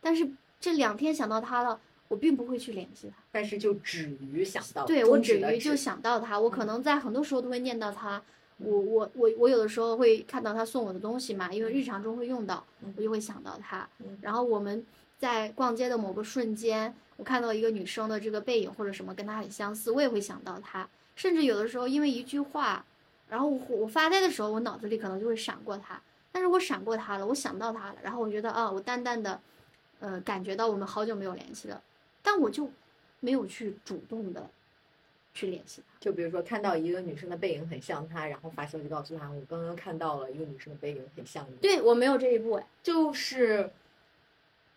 [0.00, 1.78] 但是这两天想到他了，
[2.12, 3.16] 我并不会去联系他。
[3.32, 8.18] 但是就止于想到，对我止于就想到他，我可嗯能在很多时候都会念到他。
[8.18, 8.22] 嗯
[8.58, 14.16] 我我我我有的时候会看到他送我的东西嘛，因为嗯日常中会用到，嗯我就会想到他嗯。
[14.20, 14.84] 然后我们
[15.18, 20.88] 在逛街的某个瞬间，我看到一个女生的这个背影或者什么跟她很相似，我也会想到她。
[21.16, 22.84] 甚至有的时候因为一句话，
[23.28, 26.00] 然后我我发呆的时候，我脑子里可能就会闪过她。
[26.30, 29.40] 但是我闪过她了，我想到她了，然后我觉得啊，我淡淡的，
[29.98, 31.82] 呃，感觉到我们好久没有联系了，
[32.22, 32.70] 但我就
[33.20, 34.48] 没有去主动的
[35.34, 35.98] 去联系他。
[36.00, 41.56] 就比如说看到一个女生的背影很像他，然后发消息告诉他，我刚刚看到了一个女生的背影很像你。
[41.56, 43.70] 对我没有这一步哎，就是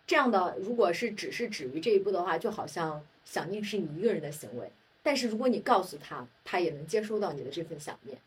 [0.06, 0.56] 这样的。
[0.60, 4.70] 如果是只是止于这一步的话，就好像想念是你一个人的行为。
[5.02, 8.18] 但是如果你告诉他，他也能接收到你的这份想念，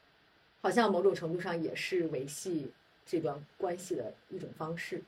[0.61, 2.71] 好像某种程度上也是维系
[3.05, 5.01] 这段关系的一种方式，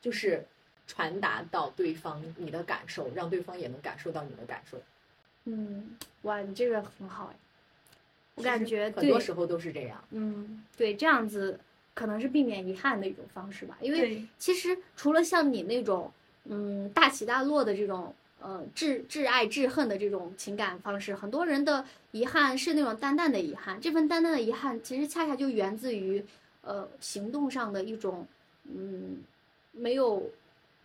[0.00, 0.44] 就是
[0.88, 4.76] 传达到对方你的感受，让对方也能感受到你的感受。
[5.44, 7.36] 嗯，哇，你这个很好哎，
[8.34, 10.02] 我感觉很多时候都是这样。
[10.10, 11.60] 嗯，对，这样子
[11.94, 13.78] 可能是避免遗憾的一种方式吧。
[13.80, 16.10] 因为其实除了像你那种，
[16.44, 23.80] 嗯，大起大落的这种，呃，挚挚爱挚恨的这种情感方式，很多人的遗憾是那种淡淡的遗憾。
[23.80, 26.24] 这份淡淡的遗憾，其实恰恰就源自于，
[26.62, 28.26] 呃，行动上的一种，
[28.64, 29.18] 嗯，
[29.72, 30.22] 没有，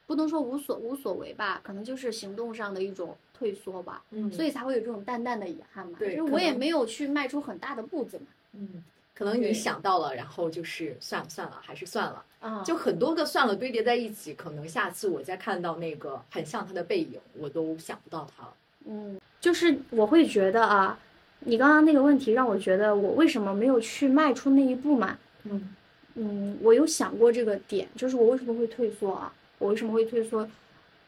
[0.06, 4.04] 不能说无所无所谓吧，可能就是行动上的一种退缩吧。
[4.12, 5.94] 嗯所以才会有这种淡淡的遗憾嘛。
[5.98, 8.26] 对我也没有去迈出很大的步子嘛。
[8.54, 8.84] 嗯，
[9.16, 12.24] 可能你想到了，然后就是算了算了，还是算了。
[12.40, 18.54] 啊，就很多个算了堆叠在一起，可能下次我再看到那个很像他的背影，我都想不到他了。
[18.86, 21.00] 嗯，就是我会觉得啊，
[21.40, 25.18] 你刚刚那个问题让我觉得我为什么没有去迈出那一步嘛？
[25.44, 25.76] 嗯
[26.16, 29.34] 嗯，我有想过这个点，就是我为什么会退缩啊？
[29.64, 30.46] 我为什么会退缩？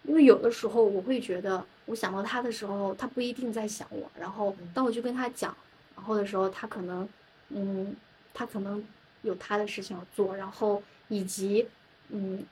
[0.04, 5.54] 因为有的时候我会觉得，我想到他的时候，他不一定在想我，然后嗯当我去跟他讲，
[5.94, 7.10] 然后的时候，他可能，
[7.50, 7.94] 嗯，
[8.34, 8.82] 他可能
[9.24, 11.68] 有他的事情要做，然后以及
[12.10, 12.46] 嗯，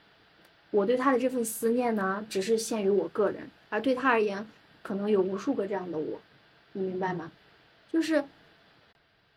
[0.70, 4.46] 我对他的这份思念呢，只是限于我个人，而对他而言，
[4.82, 6.20] 可能有无数个这样的我，
[6.72, 7.32] 你明白吗？
[7.90, 8.22] 就是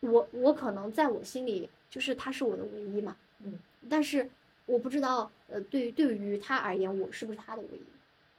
[0.02, 3.58] 我我可能在我心里，就是他是我的唯一嘛，嗯，
[3.90, 4.30] 但是
[4.68, 7.82] 我不知道，呃，对于对于他而言，我是不是他的唯一？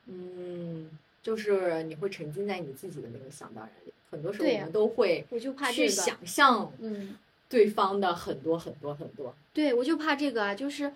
[0.06, 0.88] 嗯，
[1.20, 7.16] 就是你会沉浸在你自己的那个想当然里，很多时候我们都会我就怕这去个，想象嗯。
[7.50, 9.34] 对方的很多很多很多。
[9.54, 10.92] 对，我就怕这个啊，就是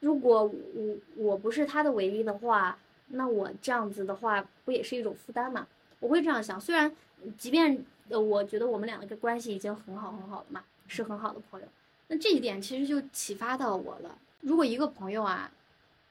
[0.00, 0.42] 如果
[0.74, 2.76] 我我不是他的唯一的话，
[3.10, 5.68] 那我这样子的话，不也是一种负担嘛？
[6.00, 6.92] 我会这样想，虽然
[7.38, 11.66] 即便呃，我觉得我们两个的关系已经很好很好了嘛，是很好的朋友，
[12.08, 14.18] 那这一点其实就启发到我了。
[14.42, 15.50] 如果一个朋友啊，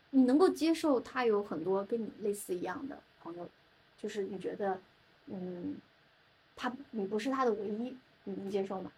[0.09, 3.47] 你能够接受他有很多跟你类似一样的朋友，
[3.97, 4.81] 就是你觉得，
[5.27, 5.77] 嗯，
[6.55, 8.91] 他你不是他的唯一，你能接受吗？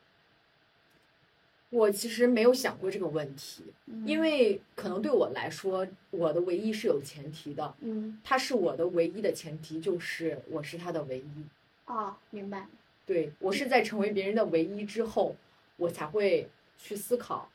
[1.70, 3.64] 我其实没有想过这个问题，
[4.06, 11.46] 因嗯为可能对我来说，我的唯一是有前提的，嗯他是我的唯一的前提，就是我是他的唯一。
[11.88, 12.68] 哦，明白。
[13.08, 15.36] 对我是在成为别人的唯一之后，
[15.78, 17.50] 我才会去思考，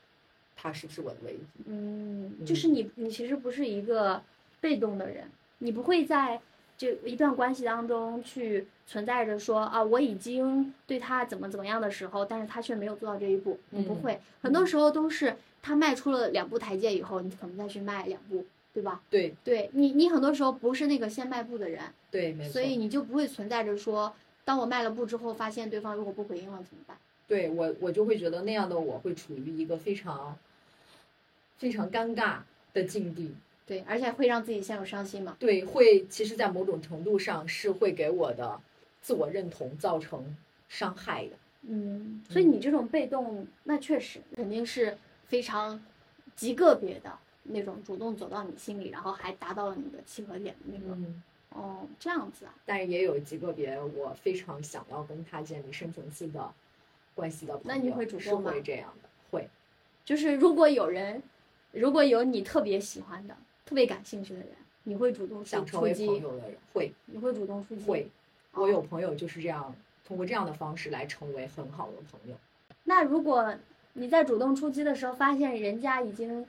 [0.61, 1.39] 他是不是我的唯一。
[1.67, 4.21] 嗯，嗯就是你，你其实不是一个
[4.59, 5.23] 被动的人，
[5.59, 6.41] 你不会在
[6.77, 19.01] 这一段关系当中去存在着说啊，我已经对他怎么怎么样的时候，但是他却没有做到这一步，你不嗯会，很多时候都是他迈出了两步台阶以后，你可能再去迈两步，对吧？
[19.09, 22.51] 对对你，你很多时候不是那个先迈步的人，对，没错。
[22.51, 26.97] 所以你就不会存在着说，当我迈了步之后，发现对方如果不回应了怎么办？
[27.27, 30.35] 对我我就会觉得那样的我会处于一个非常
[31.59, 32.39] 非常尴尬
[32.73, 33.35] 的境地。
[33.67, 35.37] 对，而且会让自己陷入伤心嘛。
[35.37, 38.59] 对，会其实，在某种程度上是会给我的
[38.99, 40.35] 自我认同造成
[40.67, 41.33] 伤害的。
[41.61, 45.79] 嗯，所以你这种被动，那确实肯定是非常
[46.35, 50.95] 极个别的那种主动走到你心里，然后还达到了你的契合点的那个。
[50.95, 52.55] 嗯，哦，这样子啊。
[52.65, 56.51] 但是也有极个别我非常想要跟他建立深层次的
[57.13, 59.47] 关系的朋友，那你会主是动吗会这样的，会。
[60.03, 61.21] 就是如果有人，
[61.71, 64.49] 如果有你特别喜欢的、特别感兴趣的人，
[64.83, 67.83] 你会主动想成为朋友的人会你会主动出击。
[67.83, 68.09] 会，
[68.53, 69.75] 哦我有朋友就是这样，
[70.07, 72.35] 通过这样的方式来成为很好的朋友。
[72.85, 73.55] 那如果
[73.93, 76.45] 你在主动出击的时候，发现人家已经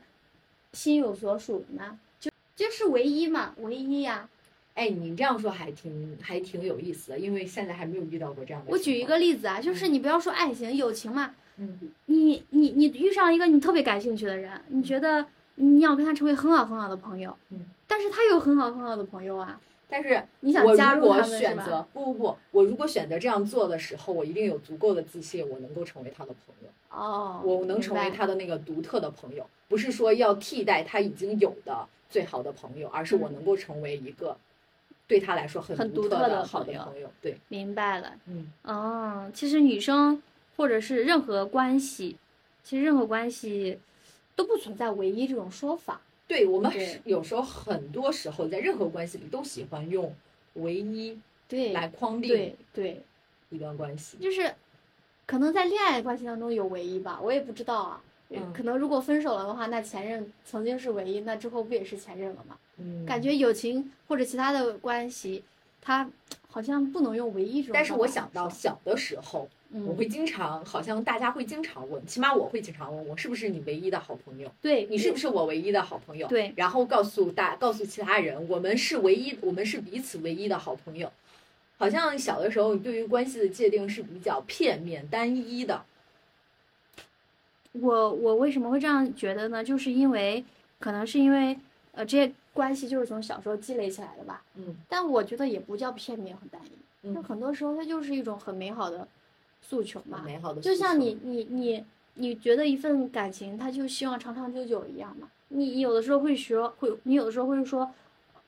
[0.72, 1.98] 心有所属呢？
[2.18, 4.28] 就就是唯一嘛，唯一呀、
[4.74, 8.70] 哎，你这样说还挺还挺有意思的，因为现在还没有遇到过这样的。
[8.70, 15.24] 我举一个，例子啊，就是你不要说爱情、友情嘛，嗯，你你你遇上一个你特别感兴趣的人，你觉得
[15.56, 34.34] 你要跟他成为很好很好的朋友，嗯，但是他有很好很好的朋友啊，但是你想我加入他们选择不不不，我如果选择这样做的时候，我一定有足够的自信，我能够成为他的朋友，哦，我能成为他的那个独特的朋友，不是说要替代他已经有的最好的朋友，而是我嗯能够成为一个
[35.06, 37.10] 对他来说很很独独特的的好的朋友。
[37.20, 38.12] 对，明白了。
[38.26, 40.22] 嗯，哦，其实女生
[40.56, 42.16] 或者是任何关系，
[42.62, 43.78] 其实任何关系
[44.36, 46.00] 都不存在唯一这种说法。
[46.26, 50.14] 对我们是有时候很多时候在任何关系里都喜欢用
[50.54, 53.02] 唯一对，来框定对对，
[53.48, 54.16] 一段关系。
[54.18, 54.54] 就是
[55.26, 58.02] 可能在恋爱关系当中有唯一吧，我也不知道啊。
[58.32, 62.56] 嗯可能如果分手了的话，那前任曾经是唯一，那之后不也是前任了吗？
[62.76, 65.42] 嗯，感觉友情或者其他的关系，
[65.80, 66.08] 它
[66.48, 67.72] 好像不能用唯一这种。
[67.74, 76.26] 但是我想到，小的时候，嗯，我会经常，好像大家会经常问，起码我会经常问我是不是你唯一的好朋友，对你是不是我唯一的好朋友？
[76.26, 81.12] 对然后告诉大，告诉其他人，我们是唯一，我们是彼此唯一的好朋友。
[81.78, 85.84] 好像小的时候，你对于关系的界定是比较片面、单一的。
[87.72, 89.62] 我我为什么会这样觉得呢？
[89.62, 90.44] 就是因为
[90.80, 91.56] 可能是因为
[91.92, 94.42] 呃这些关系就是从小时候积累起来的吧。
[94.56, 99.06] 嗯但我觉得也不叫片面和单一，那嗯，很多时候它就是一种很美好的
[99.62, 100.22] 诉求嘛。
[100.24, 105.30] 美好的，就像你你你你觉得一份感情，他就希望长长久久一样嘛。
[105.48, 107.90] 你有的时候会学会，你有的时候会说，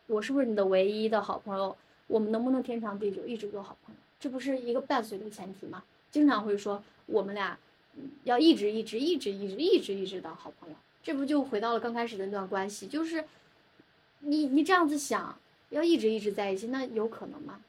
[0.06, 1.76] 我是不是你的唯一的好朋友？
[2.06, 4.00] 我们能不能天长地久，一直做好朋友？
[4.20, 5.82] 这不是一个伴随的前提吗？
[6.10, 7.58] 经常会说我们俩
[7.96, 12.86] 嗯要一直一直一直一直一直一直的好朋友，这不就回到了刚开始的那段关系？
[12.86, 13.24] 就是
[14.20, 15.36] 你你这样子想，
[15.70, 17.60] 要一直一直在一起，那有可能吗？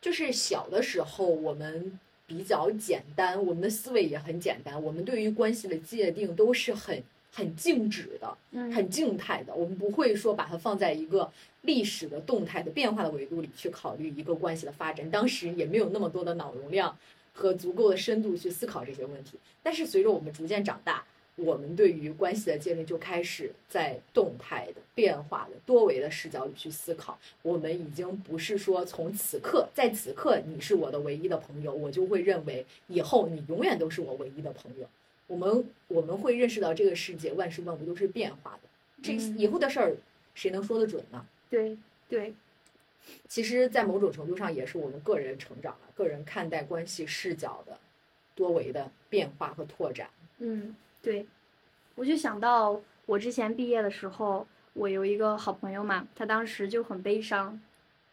[0.00, 9.54] 就是小的时候，我们比较简单，我们的思维也很简单，我们对于关系的界定都是很很静止的，嗯很静态的。
[9.54, 11.30] 我们不会说把它放在一个
[11.62, 15.10] 历史的动态的变化的维度里去考虑一个关系的发展。
[15.10, 16.96] 当时也没有那么多的脑容量
[17.32, 19.38] 和足够的深度去思考这些问题。
[19.62, 21.04] 但是随着我们逐渐长大，
[21.36, 27.18] 我们对于关系的建立就开始在动态的、变化的、多维的视角里去思考。
[27.42, 34.88] 我们已经不是说从此刻，在此刻你是我的唯一的朋友，我就会认为以后你永远都是我唯一的朋友。
[35.26, 38.68] 我们我们会认识到这个世界万事万物都是变化的，
[39.02, 39.96] 这嗯以后的事儿
[40.34, 41.24] 谁能说得准呢？
[41.48, 41.76] 对
[42.08, 42.34] 对，
[43.26, 47.78] 其实，在某种程度上，也是我们个人成长了、个人看待关系视角的
[48.34, 50.08] 多维的变化和拓展。
[50.38, 51.26] 嗯，对，
[51.94, 57.60] 我就想到我之前毕业的时候，我有一个好朋友嘛，他当时就很悲伤，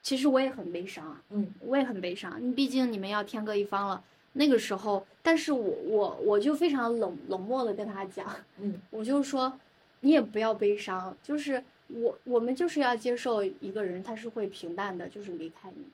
[0.03, 4.03] 其实我也很悲伤啊，嗯我也很悲伤，你毕竟你们要天各一方了。
[4.33, 8.79] 那个时候，但是我我我就非常冷冷漠的跟他讲，嗯。
[8.89, 9.51] 我就说，
[9.99, 15.89] 你也不要悲伤，就是我我们就是要接受一个人他是会平淡的，就是离开你的，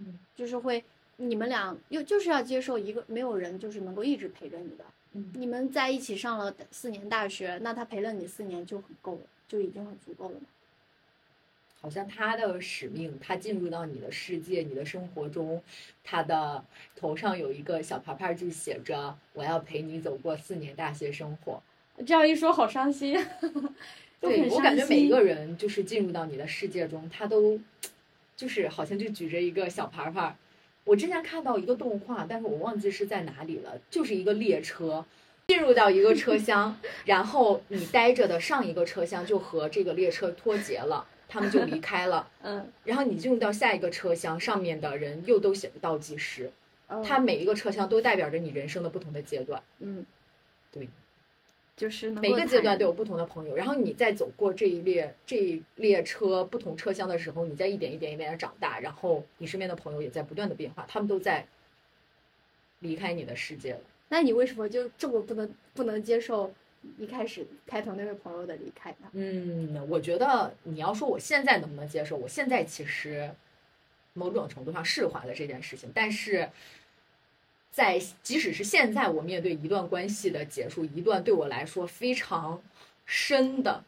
[0.00, 0.84] 嗯，就是会
[1.16, 10.36] 你们俩又就是要接受一个没有人就是能够一直陪着你的，嗯你们在一起上了四年大学，那他陪了你四年就很够了，就已经很足够了。
[11.80, 15.62] 好像他的使命，他进入到你的世界、你的生活中，
[16.02, 16.64] 他的
[16.96, 21.62] 头上有一个小牌牌，就写着“我要陪你走过四年大学生活
[22.04, 23.14] 这样一说，好伤心。
[24.20, 27.60] ”。就很对我感觉每一个人就是进入到你的世界中，他都
[28.36, 30.36] 就是好像就举着一个小牌牌。
[30.88, 35.04] 我之前看到一个动画，但是我忘记是在哪里了，就是一个列车。
[35.48, 42.28] 进入到一个车厢， 然后你待着的上一个车厢就和这个列车脱节了，他们就离开了。
[42.44, 46.50] 嗯，然后你进入到下一个车厢，上面的人又都写着倒计时，
[46.88, 50.04] 哦它每一个车厢都代表着你人生的不同的阶段，嗯，
[50.70, 50.86] 对，
[51.78, 53.54] 就是能每个阶段都有不同的朋友。
[53.56, 61.46] 然后你在走过这一列这一列车不同车厢的时候，你在一点一点一点的长大，然后你身边的朋友也在不断的变化，他们都在
[62.80, 63.80] 离开你的世界了。
[64.08, 66.52] 那你为什么就这么不能不能接受
[66.98, 69.08] 一开始开头那位朋友的离开呢？
[69.12, 73.30] 嗯，我觉得你要说我现在能不能接受，我现在其实
[74.14, 76.48] 某种程度上释怀了这件事情，但是
[77.70, 82.62] 在即使是现在，我面对一段关系的结束，一段对我来说非常
[83.06, 83.84] 深的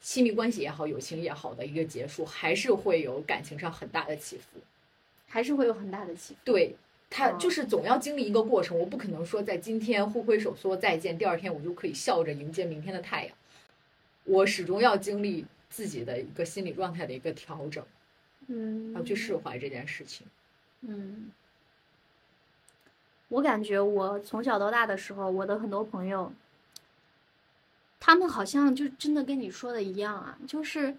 [0.00, 4.60] 亲密关系也好，友情也好的一个结束，还是会有感情上很大的起伏。
[5.26, 6.40] 还是会有很大的起伏。
[6.44, 6.74] 对。
[7.14, 13.36] 他哦就是总要经历一个过程，我不可能说在今天挥挥手说再见，第二天我就可以笑着迎接明天的太阳。
[14.24, 17.84] 我始终要经历自己的一个心理状态的一个调整，
[18.46, 20.26] 嗯，要去释怀这件事情。
[20.80, 21.30] 嗯，
[23.32, 26.30] 我感觉我从小到大的时候，我的很多朋友，
[27.98, 30.94] 他们好像就真的跟你说的一样啊，就是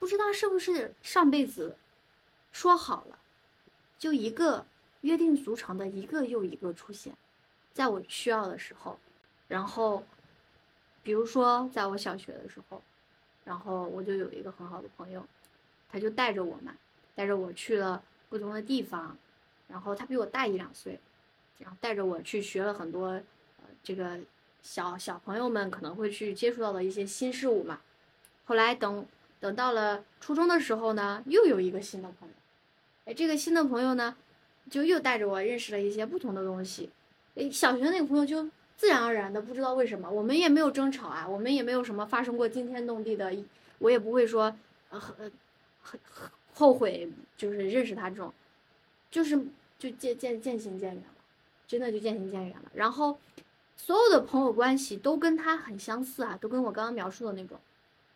[0.00, 1.76] 不知道是不是上辈子
[2.50, 3.20] 说好了，
[3.96, 4.66] 就一个
[5.02, 7.16] 约定俗成的一个又一个出现，
[7.72, 8.98] 在我需要的时候，
[9.46, 10.02] 然后
[11.04, 12.82] 比如说在我小学的时候，
[13.44, 15.24] 然后我就有一个很好的朋友，
[15.88, 16.74] 他就带着我嘛，
[17.14, 19.16] 带着我去了不同的地方，
[19.68, 20.98] 然后他比我大一两岁，
[21.58, 24.18] 然后带着我去学了很多，呃，这个
[24.62, 27.80] 小小朋友们可能会去接触到的一些新事物嘛。
[28.44, 29.06] 后来等
[29.40, 32.34] 等到了初中的时候呢，又有一个新的朋友，
[33.06, 34.16] 哎，这个新的朋友呢，
[34.70, 36.90] 就又带着我认识了一些不同的东西。
[37.36, 43.32] 哎，小学那个朋友就自然而然的，不知道为什么，我们也没有争吵啊，我们也没有什么发生过惊天动地的，
[43.78, 44.54] 我也不会说，
[44.90, 45.14] 呃，很
[45.82, 48.32] 很很后悔，就是认识他这种，
[49.10, 49.36] 就是
[49.78, 51.02] 就渐渐渐行渐远，
[51.66, 52.70] 真的就渐行渐远了。
[52.74, 53.18] 然后
[53.76, 57.58] 所有的朋友关系都跟他很相似啊，都跟我刚刚描述的那种，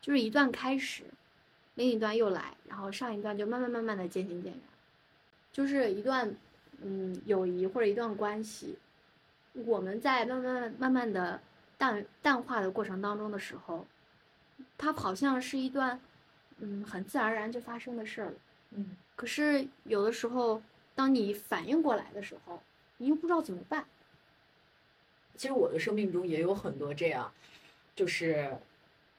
[0.01, 1.03] 就是一段开始，
[1.75, 4.61] 另一段又来，然后上一段就慢慢慢慢的渐行渐远，
[5.53, 6.35] 就是一段
[6.83, 8.77] 嗯友谊或者一段关系，
[9.53, 11.41] 我们在慢慢慢慢的
[11.77, 13.87] 淡淡化的过程当中的时候，
[14.77, 16.01] 它好像是一段
[16.59, 18.35] 嗯很自然而然就发生的事儿了。
[18.71, 20.63] 嗯，可是有的时候，
[20.95, 22.63] 当你反应过来的时候，
[22.99, 23.87] 你又不知道怎么办。
[25.37, 27.33] 其实我的生命中也有很多这样，
[27.97, 28.57] 就是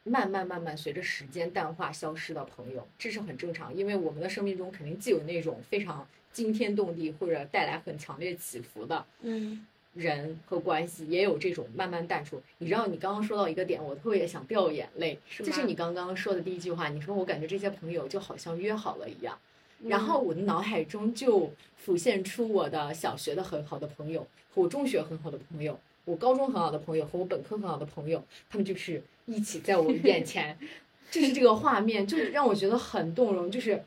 [0.04, 12.42] 慢慢慢慢随着时间淡化消失的朋友，这是很正常，因为我们的生命中肯定既有那种非常惊天动地或者带来很强烈起伏的嗯人和关系，也有这种慢慢淡出。
[12.58, 16.90] 你知道，你刚刚说到一个点，我特别想掉眼泪，是吗这是你刚刚说的第一句话。
[16.90, 19.49] 你说我感觉这些朋友就好像约好了一样，嗯
[19.88, 24.22] 然后我的脑海中就浮现出我的小学的很好的朋友
[24.54, 25.80] 和我中学很好的朋友。
[26.06, 30.58] 我高中很好的朋友和我本科很好的朋友，他们就是一起在我眼前，
[31.12, 33.52] 就是这个画面，就是让我觉得很动容。
[33.52, 33.84] 就是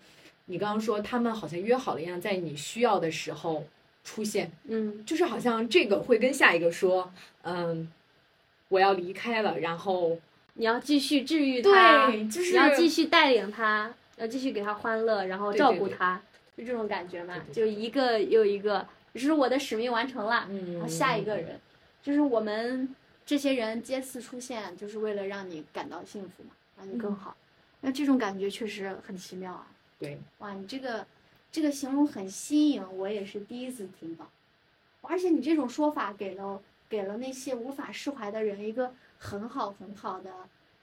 [0.46, 3.64] 你刚刚说他们好像约好了一样，在你需要的时候
[4.04, 7.12] 出现，嗯就是好像这个会跟下一个说，
[7.42, 7.90] 嗯，
[8.68, 10.16] 我要离开了，然后
[10.54, 16.22] 你要继续治愈他，对，就是你要继续带领他，要继续给他欢乐，然后照对对对顾他，
[16.56, 21.60] 就这种感觉嘛，就一个又一个，就是我的使命完成了，嗯，然后下一个人，
[22.02, 22.94] 就是我们
[23.24, 27.36] 这些人接次出现，就是为了让你感到幸福嘛，让你更嗯好。
[27.80, 29.66] 那这种感觉确实很奇妙啊！
[29.98, 31.04] 对，哇，你这个
[31.50, 34.30] 这个形容很新颖，我也是第一次听到。
[35.00, 40.30] 而且你这种说法给了给了那些无法释怀的人一个很好很好的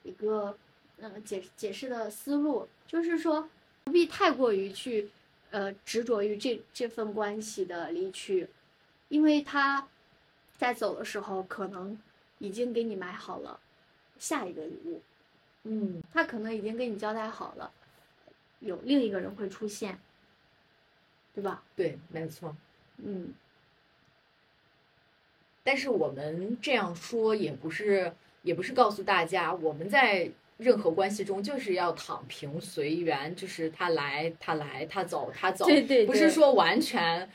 [0.04, 0.58] 一个嗯、
[1.02, 3.50] 呃解解释的思路，就是说
[3.86, 5.10] 不必太过于去
[5.52, 8.48] 呃执着于这这份关系的离去，
[9.08, 9.88] 因为他
[10.58, 11.98] 在走的时候可能
[12.38, 13.60] 已经给你买好了
[14.18, 15.02] 下一个礼物，
[15.64, 17.72] 嗯，他可能已经跟你交代好了，
[18.60, 20.00] 有另一个人会出现，
[21.34, 21.64] 对吧？
[21.76, 22.56] 对，没错。
[22.98, 23.34] 嗯，
[25.64, 30.30] 但是我们这样说也不是，也不是告诉大家我们在
[30.60, 37.28] 任何关系中就是要躺平随缘，就是他来他来他走他走，对对对不是说完全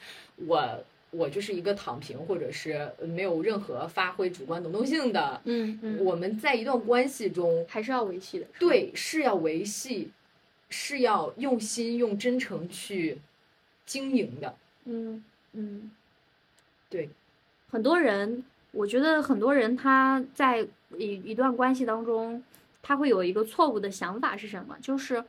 [0.47, 5.41] 我我就是一个躺平，或者是没有任何发挥主观能动性的。
[5.45, 8.47] 嗯嗯，我们在一段关系中，还是要维系的。
[8.59, 10.11] 对是要维系，
[10.69, 13.19] 是要用心用真诚去
[13.87, 14.55] 经营的。
[14.85, 15.91] 嗯嗯，
[16.91, 17.09] 对，
[17.71, 20.67] 很多人，我觉得很多人他在
[20.99, 22.43] 一一段关系当中，
[22.87, 24.77] 他会有一个错误的想法是什么？
[24.83, 25.25] 就是，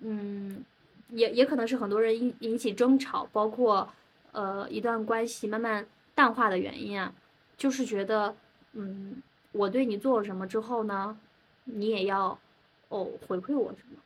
[0.00, 0.62] 嗯，
[1.08, 3.90] 也也可能是很多人引引起争吵，包括
[4.32, 7.10] 呃一段关系慢慢淡化的原因啊，
[7.56, 8.36] 就是觉得，
[8.74, 11.18] 嗯，我对你做了什么之后呢，
[11.64, 12.38] 你也要
[12.88, 13.96] 哦回馈我什么，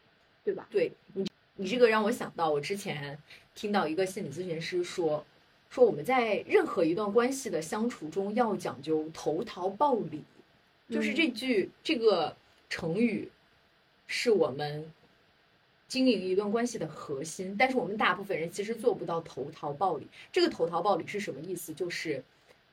[0.45, 0.69] 对吧？
[0.71, 1.27] 对你，
[1.57, 3.19] 你这个让我想到，我之前
[3.57, 5.25] 听到一个心理咨询师说，
[5.71, 10.23] 说我们在任何一段关系的相处中要讲究投桃报李，
[10.89, 12.37] 就是嗯这句这个
[12.73, 13.29] 成语，
[14.07, 14.91] 是我们
[15.89, 17.55] 经营一段关系的核心。
[17.59, 20.07] 但是我们大部分人其实做不到投桃报李。
[20.33, 21.75] 这个投桃报李是什么意思？
[21.75, 22.25] 就是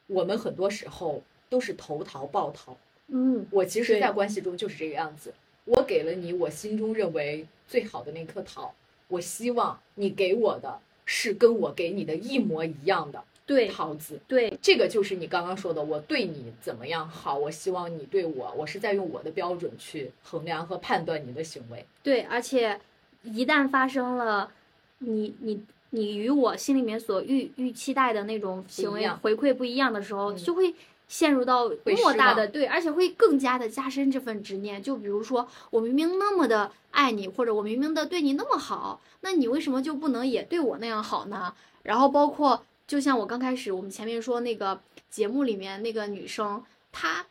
[0.08, 2.78] 我们很多时候都是投桃报桃。
[3.08, 5.34] 嗯我其实，在关系中就是这个样子。
[5.66, 8.74] 我给了你我心中认为最好的那颗桃，
[9.10, 14.20] 我希望你给我的是跟我给你的一模一样的对桃子。
[14.28, 21.84] 对这个就是你刚刚说的，我对你怎么样好，我希望你对我，我是在用我的标准去衡量和判断你的行为。
[22.04, 22.80] 对，而且
[23.24, 24.52] 一旦发生了
[25.00, 30.76] 你你你与我心里面所预预期待的那种行为回馈不一样的时候，嗯就会
[31.08, 31.68] 陷入到
[32.04, 34.84] 莫大的对，而且会更加的加深这份执念。
[34.84, 41.56] 就比如说，我明明那么的爱你，或者我明明的对你那么好，那你为什么就不能也对我那样好呢？
[41.82, 44.82] 然后包括就像我刚开始我们前面说那个
[45.12, 47.24] 节目里面那个女生，她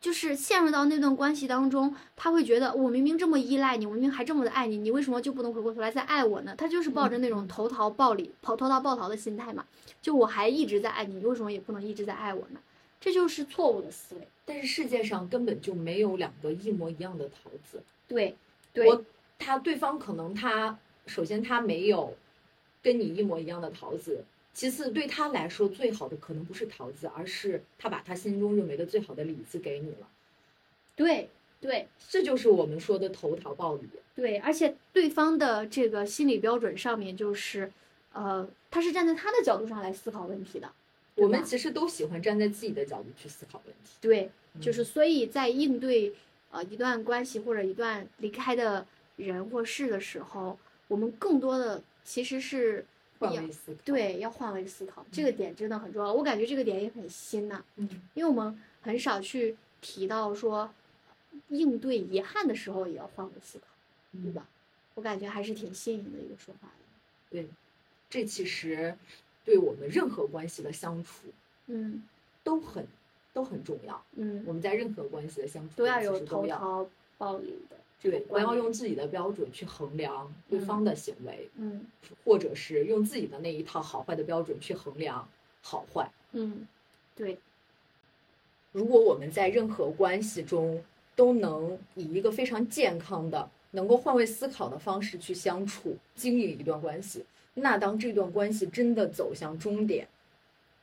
[0.00, 6.54] 就是陷入到那段关系当中，她会觉得我明明这么依赖你，我明明还这么的爱你，你为什么就不能回过头来再爱我呢？
[6.56, 9.66] 她就是抱着那种投桃报李、跑投桃报桃的心态嘛，
[10.00, 12.60] 就我还一直在爱你，你为什么也不能一直在爱我呢？
[12.98, 14.26] 这就是错误的思维。
[14.46, 17.82] 但是世界上根本就没有两个一模一样的桃子。
[18.08, 18.34] 对，
[18.72, 19.04] 对，我
[19.38, 22.14] 他对方可能他首先他没有
[22.82, 24.24] 跟你一模一样的桃子，
[24.54, 30.08] 其次对他来说最好的可能不是桃子，而是他把他心中认为的最好的李子给你了。
[30.94, 31.30] 对，
[31.60, 33.88] 对，这就是我们说的投桃报李。
[34.14, 37.72] 对，而且对方的这个心理标准上面就是，
[38.12, 40.70] 呃，他是站在他的角度上来思考问题的。
[41.14, 43.96] 我们其实都喜欢站在自己的角度去思考问题。
[44.02, 44.30] 对，
[44.60, 46.14] 就是嗯所以在应对
[46.50, 48.86] 呃一段关系或者一段离开的
[49.16, 52.91] 人或事的时候，我们更多的其实是要
[53.30, 56.12] 换位思考。，对要换位思考，这个点真的很重要。
[56.12, 60.72] 我感觉这个点也很新呐、嗯，因为我们很少去提到说
[61.48, 63.66] 应对遗憾的时候也要换位思考，
[64.12, 64.46] 对嗯吧？
[64.94, 66.84] 我感觉还是挺新颖的一个说法的。
[67.30, 67.48] 对，
[68.10, 68.94] 这其实
[69.44, 71.28] 对我们任何关系的相处
[71.66, 72.02] 嗯
[72.44, 72.86] 都很
[73.32, 74.04] 都很重要。
[74.16, 77.76] 嗯，我们在任何关系的相处都要其有投桃报李的。
[78.02, 81.86] 对，不要用自己的标准去衡量对方的行为，嗯。
[82.24, 85.26] 或者是用自己的那一套好坏的标准去衡量
[85.60, 86.08] 好坏。
[86.32, 86.66] 嗯，
[87.16, 87.38] 对，
[88.70, 90.82] 如果我们在任何关系中
[91.16, 97.24] 都能以一个非常健康的、能够换位思考的方式去相处、经营一段关系，
[97.54, 100.06] 那当这段关系真的走向终点，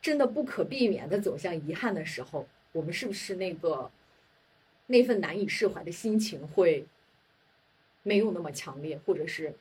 [0.01, 3.89] 真的不可避免的走向遗憾的时候，我们是不是那个
[4.88, 6.86] 那份难以释怀的心情会
[8.04, 9.54] 没有那么强烈，或者是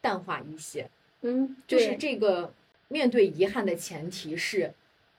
[0.00, 0.88] 淡化一些？
[1.22, 2.52] 嗯，就是这个
[2.88, 4.72] 面对遗憾的前提是，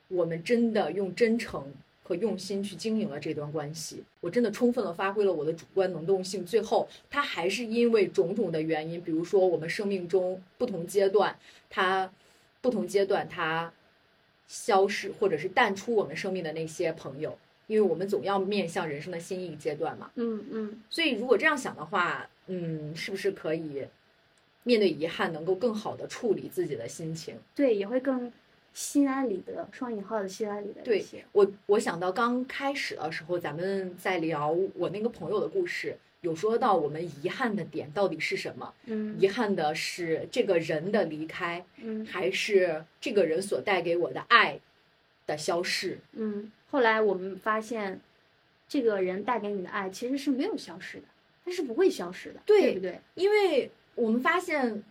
[0.08, 1.72] 我们真的用真诚
[2.04, 4.04] 和用心去经营了这段关系。
[4.20, 11.38] 我真的充分的发挥了我的主观能动性，最后他还是因为种种的原因，比如说我们生命中不同阶段，
[11.70, 12.12] 他
[12.62, 13.72] 不同阶段他
[14.48, 17.38] 消失或者是淡出我们生命的那些朋友，
[17.72, 20.11] 因为我们总要面向人生的新一阶段嘛。
[20.15, 23.86] 嗯嗯，所以如果这样想的话，嗯，是不是可以
[24.63, 27.38] 面对遗憾，能够更好的处理自己的心情？
[27.55, 28.30] 对，也会更
[28.74, 31.01] 心安理得，双引号的心安理得对。
[31.32, 38.74] 我我想到刚开始的时候，咱们在聊我那个朋友的故事，有说到我们遗憾的点到底是什么？
[38.88, 44.59] 嗯遗憾的是这个人的离开，嗯还是这个人所带给我的爱
[45.28, 45.99] 的消逝？
[46.13, 46.51] 嗯。
[46.69, 47.99] 后来我们发现，
[48.67, 51.03] 这个人带给你的爱其实是没有消失的，
[51.43, 53.01] 它是不会消失的，对对不对？
[53.15, 54.82] 因为我们发现，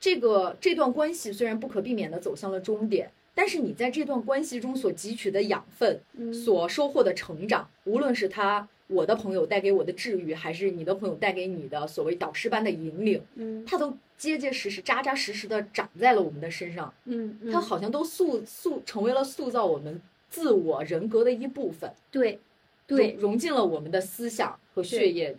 [0.00, 20.00] 这个这段关系虽然不可避免的走向了终点，但是你在这段关系中所汲取的养分，嗯所收获的成长，无论是他我的朋友带给我的治愈，还是你的朋友带给你的所谓导师般的引领，嗯它都结结实实、扎扎实实的长在了我们的身上，嗯嗯，它好像都塑塑成为了塑造我们
[20.30, 22.40] 自我人格的一部分，对
[22.86, 25.38] 对融融进了我们的思想和血液里。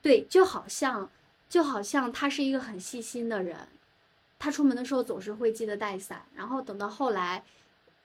[0.00, 1.10] 对，就好像
[1.48, 3.56] 就好像他是一个很细心的人，
[4.38, 7.42] 他出门的时候总是会记得带伞，然后等到后来，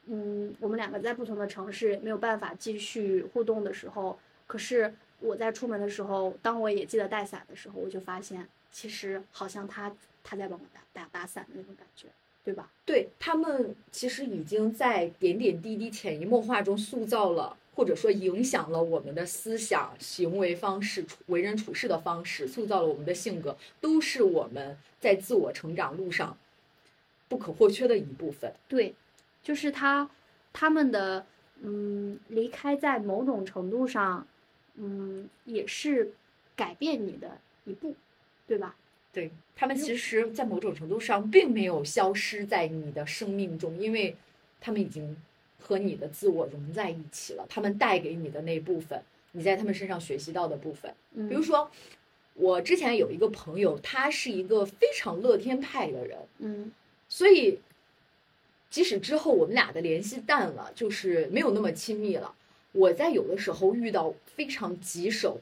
[0.08, 4.18] 嗯，我们两个在不同的城市没有办法继续互动的时候，
[4.48, 9.94] 可是我在出门的时候，当我也记得带伞的时候，我就发现其实好像他
[10.24, 12.08] 他在帮我打打打伞的那种感觉，
[12.44, 12.72] 对吧？
[12.86, 26.38] 对他们其实已经在点点滴滴、潜移默化中塑造了，或者说影响了我们的思想、行为方式、处为人处事的方式，塑造了我们的性格，都是我们在自我成长路上
[27.28, 28.54] 不可或缺的一部分。
[28.68, 28.94] 对，
[29.44, 30.10] 就是他
[30.52, 31.26] 他们的
[31.62, 34.28] 嗯离开，在某种程度上，
[34.76, 36.14] 嗯也是
[36.56, 37.96] 改变你的一步，
[38.48, 38.76] 对吧？
[39.14, 44.16] 对他们，其实，在某种程度上并没有消失在你的生命中，因为
[44.60, 45.16] 他们已经
[45.60, 47.46] 和你的自我融在一起了。
[47.48, 49.02] 他们带给你的那部分，
[49.32, 50.92] 你在他们身上学习到的部分。
[51.14, 51.70] 嗯，比如说，
[52.34, 56.72] 我之前有一个朋友，他是一个非常乐天派的人，嗯
[57.08, 57.60] 所以
[58.72, 62.34] 即使之后我们俩的联系淡了，就是没有那么亲密了，
[62.72, 65.40] 我在有的时候遇到非常棘手、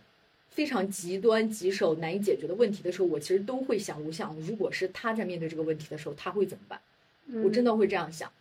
[0.52, 6.80] 非常极端、棘手、难以解决的问题的时候，我其实都会想，我想如果是他在面对这个问题的时候，他会怎么办？
[7.28, 8.32] 嗯，我真的会这样想。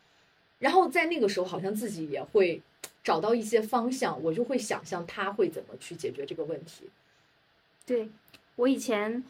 [0.58, 2.60] 然后在那个时候，好像自己也会
[3.02, 6.90] 找到一些方向，我就会想象他会怎么去解决这个问题。
[7.86, 8.10] 对
[8.56, 9.24] 我以前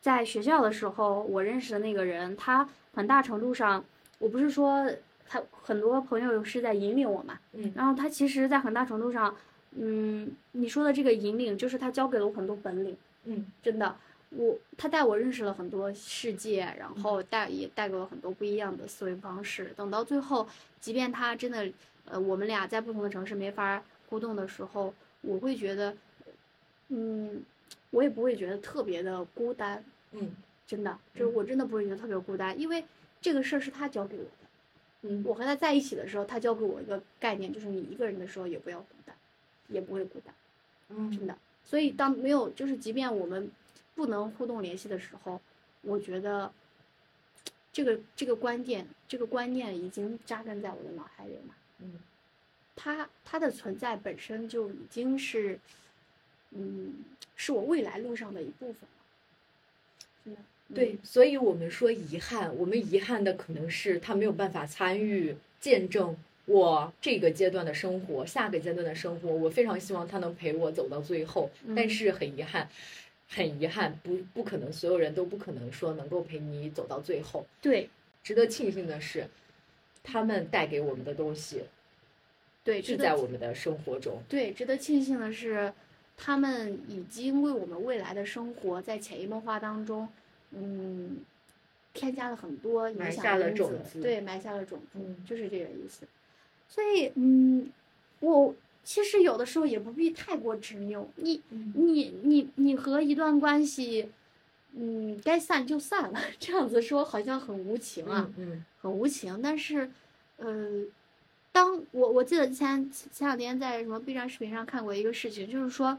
[0.00, 3.82] 在学校的时候，我认识的那个人，他很大程度上，
[4.18, 4.86] 我不是说
[5.26, 9.34] 他很多朋友是在引领我嘛，嗯然后他其实，在很大程度上，
[9.78, 13.96] 嗯，你说的这个引领，就是他教给了我很多本领，嗯真的，
[14.30, 19.72] 我他带我认识了很多世界，然后带也带给我很多不一样的思维方式。
[19.76, 20.48] 等到最后，
[20.80, 21.70] 即便他真的，
[22.06, 25.96] 呃，我们俩在不同的城市没法互动的时候，我会觉得，
[26.88, 27.42] 嗯，
[27.90, 30.30] 我也不会觉得特别的孤单，嗯
[30.66, 32.84] 真的，就是我真的不会觉得特别孤单，因为
[33.20, 34.30] 这个事儿是他教给我的。
[35.02, 39.15] 嗯我和他在一起的时候，他教给我一个概念，就是你一个人的时候也不要孤单，
[39.68, 40.34] 也不会孤单。
[40.88, 41.36] 真嗯的。
[41.64, 43.50] 所以当没有，就是即便我们
[43.94, 45.40] 不能互动联系的时候，
[45.82, 46.52] 我觉得
[47.72, 51.54] 这个这个观点，这个观念已经扎根在我的脑海里了。
[51.80, 51.98] 嗯
[52.78, 55.58] 它它的存在本身就已经是，
[56.50, 56.96] 嗯，
[57.34, 58.88] 是我未来路上的一部分了。
[60.22, 60.40] 真的，
[60.74, 66.14] 对，所以我们说遗憾，我们遗憾的可能是他没有办法参与见证
[66.46, 69.28] 我这个阶段的生活，下个阶段的生活。
[69.28, 72.68] 我非常希望他能陪我走到最后，但嗯是很遗憾，
[73.28, 77.44] 很遗憾，不不可能，所有人都不可能说能够陪你走到最后。
[77.60, 77.90] 对
[78.22, 79.26] 值得庆幸的是，
[80.02, 81.64] 他们带给我们的东西
[82.62, 84.22] 对，是在我们的生活中。
[84.28, 85.72] 对，值得庆幸的是，
[86.16, 90.08] 他们已经为我们未来的生活在潜移默化当中，
[90.52, 91.18] 嗯，
[91.92, 96.06] 添加了很多影响埋下了种子对，埋下了种子，嗯就是这个意思。
[96.68, 97.70] 所以，嗯，
[98.20, 98.54] 我
[98.84, 104.10] 其实有的时候也不必太过执拗，你嗯你你你和一段关系，
[104.72, 108.30] 嗯，该散就散了，这样子说好像很无情啊。
[108.36, 109.90] 嗯很无情，但是，
[110.36, 110.84] 呃，
[111.50, 115.98] 当我我记得前前两天在什么 B 站视频上看过一个事情，就是说，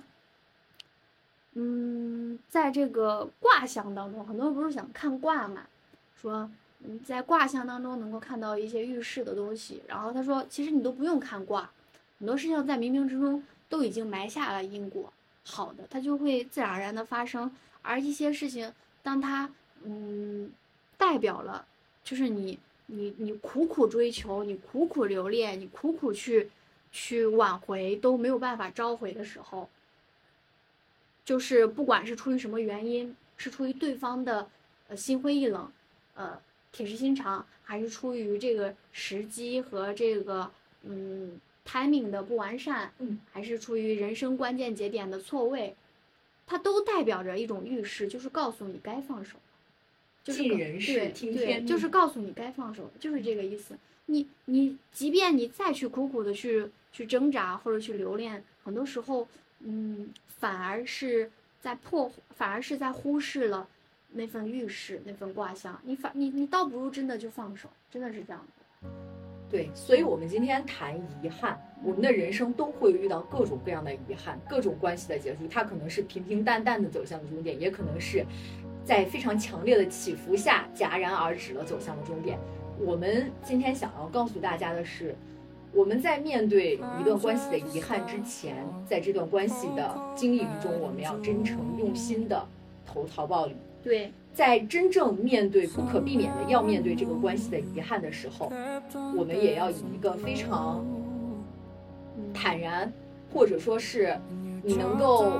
[1.56, 5.68] 嗯，在这个卦象当中，很多人不是想看卦嘛，
[6.22, 6.50] 说
[6.84, 11.70] 嗯，在卦象当中能够看到一些预示的东西，然后他说，其实你都不用看卦，
[12.20, 15.12] 很多事情在冥冥之中都已经埋下了因果，
[15.44, 17.52] 好的，它就会自然而然的发生。
[17.82, 18.72] 而一些事情，
[19.02, 19.50] 当它
[19.84, 20.52] 嗯
[20.98, 21.66] 代表了，
[22.04, 26.50] 就是你你你苦苦追求，你苦苦留恋，你苦苦去
[26.92, 29.70] 去挽回都没有办法召回的时候，
[31.26, 34.48] 就是不管是出于什么原因，是出于对方的
[34.90, 35.72] 呃心灰意冷，
[36.16, 36.40] 呃
[36.72, 40.52] 铁石心肠，还是出于这个时机和这个
[40.84, 45.76] 嗯 timing 的不完善，嗯，还是出于人生关键节点的错位，
[46.46, 49.38] 它都代表着一种预示，就是告诉你该放手，
[50.24, 53.78] 就是人事对对，听天命就是告诉你该放手，就是这个意思。
[54.06, 59.28] 你你即便你再去苦苦的去去挣扎或者去留恋，很多时候，
[59.60, 63.68] 嗯，反而是在破，反而是在忽视了
[64.12, 65.80] 那份预示，那份卦象。
[65.84, 68.88] 你反你你倒不如真的就放手，真的是这样子。
[69.50, 78.26] 对，所以我们今天谈遗憾，我们的人生都会遇到各种各样的遗憾，各种关系的结束，它可能是平平淡淡的走向终点，也可能是
[78.84, 82.38] 在非常强烈的起伏下戛然而止了走向了终点。
[82.78, 85.16] 我们今天想要告诉大家的是，
[85.74, 92.46] 我们在面对一段关系的遗憾之前，在这段关系的经营中，我们要真诚用心的
[92.86, 93.56] 投桃报李。
[93.88, 98.52] 对，在真正面对不可避免的要面对这个关系的遗憾的时候，
[99.16, 100.86] 我们也要以一个非常
[102.18, 102.92] 嗯，坦然，
[103.34, 104.20] 或者说是
[104.62, 105.32] 你能够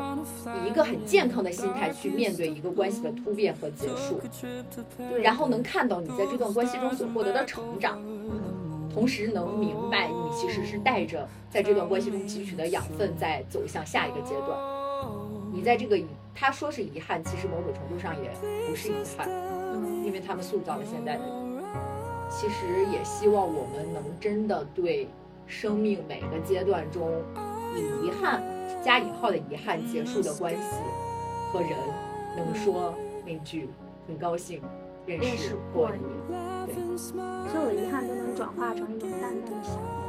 [0.64, 4.22] 以一个很健康的心态去面对一个关系的突变和结束，
[5.22, 8.02] 然后能看到你在这段关系中所获得的成长，
[8.94, 14.58] 同时能明白你其实是带着在这段关系中汲取的养分在走向下一个阶段。
[15.54, 16.06] 你在这个遗，
[16.40, 18.30] 他说是遗憾，其实某种程度上也
[18.70, 21.58] 不是遗憾，嗯因为他们塑造了现在的你。
[22.30, 25.08] 其实也希望我们能真的对
[25.48, 27.10] 生命每个阶段中
[27.76, 28.44] 以遗憾
[28.84, 30.62] 加引号的遗憾结束的关系
[31.52, 31.72] 和人，
[32.36, 32.94] 能说
[33.26, 33.70] 那句
[34.08, 34.62] 很高兴
[35.06, 36.04] 认认识识过过你。
[36.68, 40.07] 对，所有的遗憾都能转化成一种淡淡的想念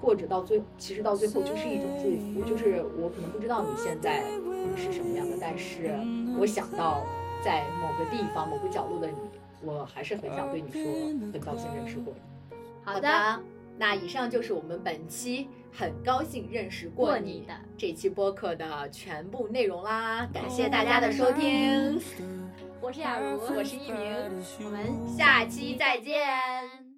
[0.00, 4.22] 或者到最，其实到最后就是一种祝福，就是我可能不知道你现在
[4.76, 5.94] 是什么样的，但是
[6.38, 7.04] 我想到
[7.44, 9.14] 在某个地方、某个角落的你，
[9.62, 10.82] 我还是很想对你说，
[11.32, 12.56] 很高兴认识过你。
[12.82, 13.40] 好的，
[13.76, 22.00] 那以上就是我们本期很高兴认识过你的这期播客的全部内容啦，感谢大家的收听，
[22.80, 24.14] 我是雅茹，我是一鸣，
[24.64, 26.89] 我们下期再见。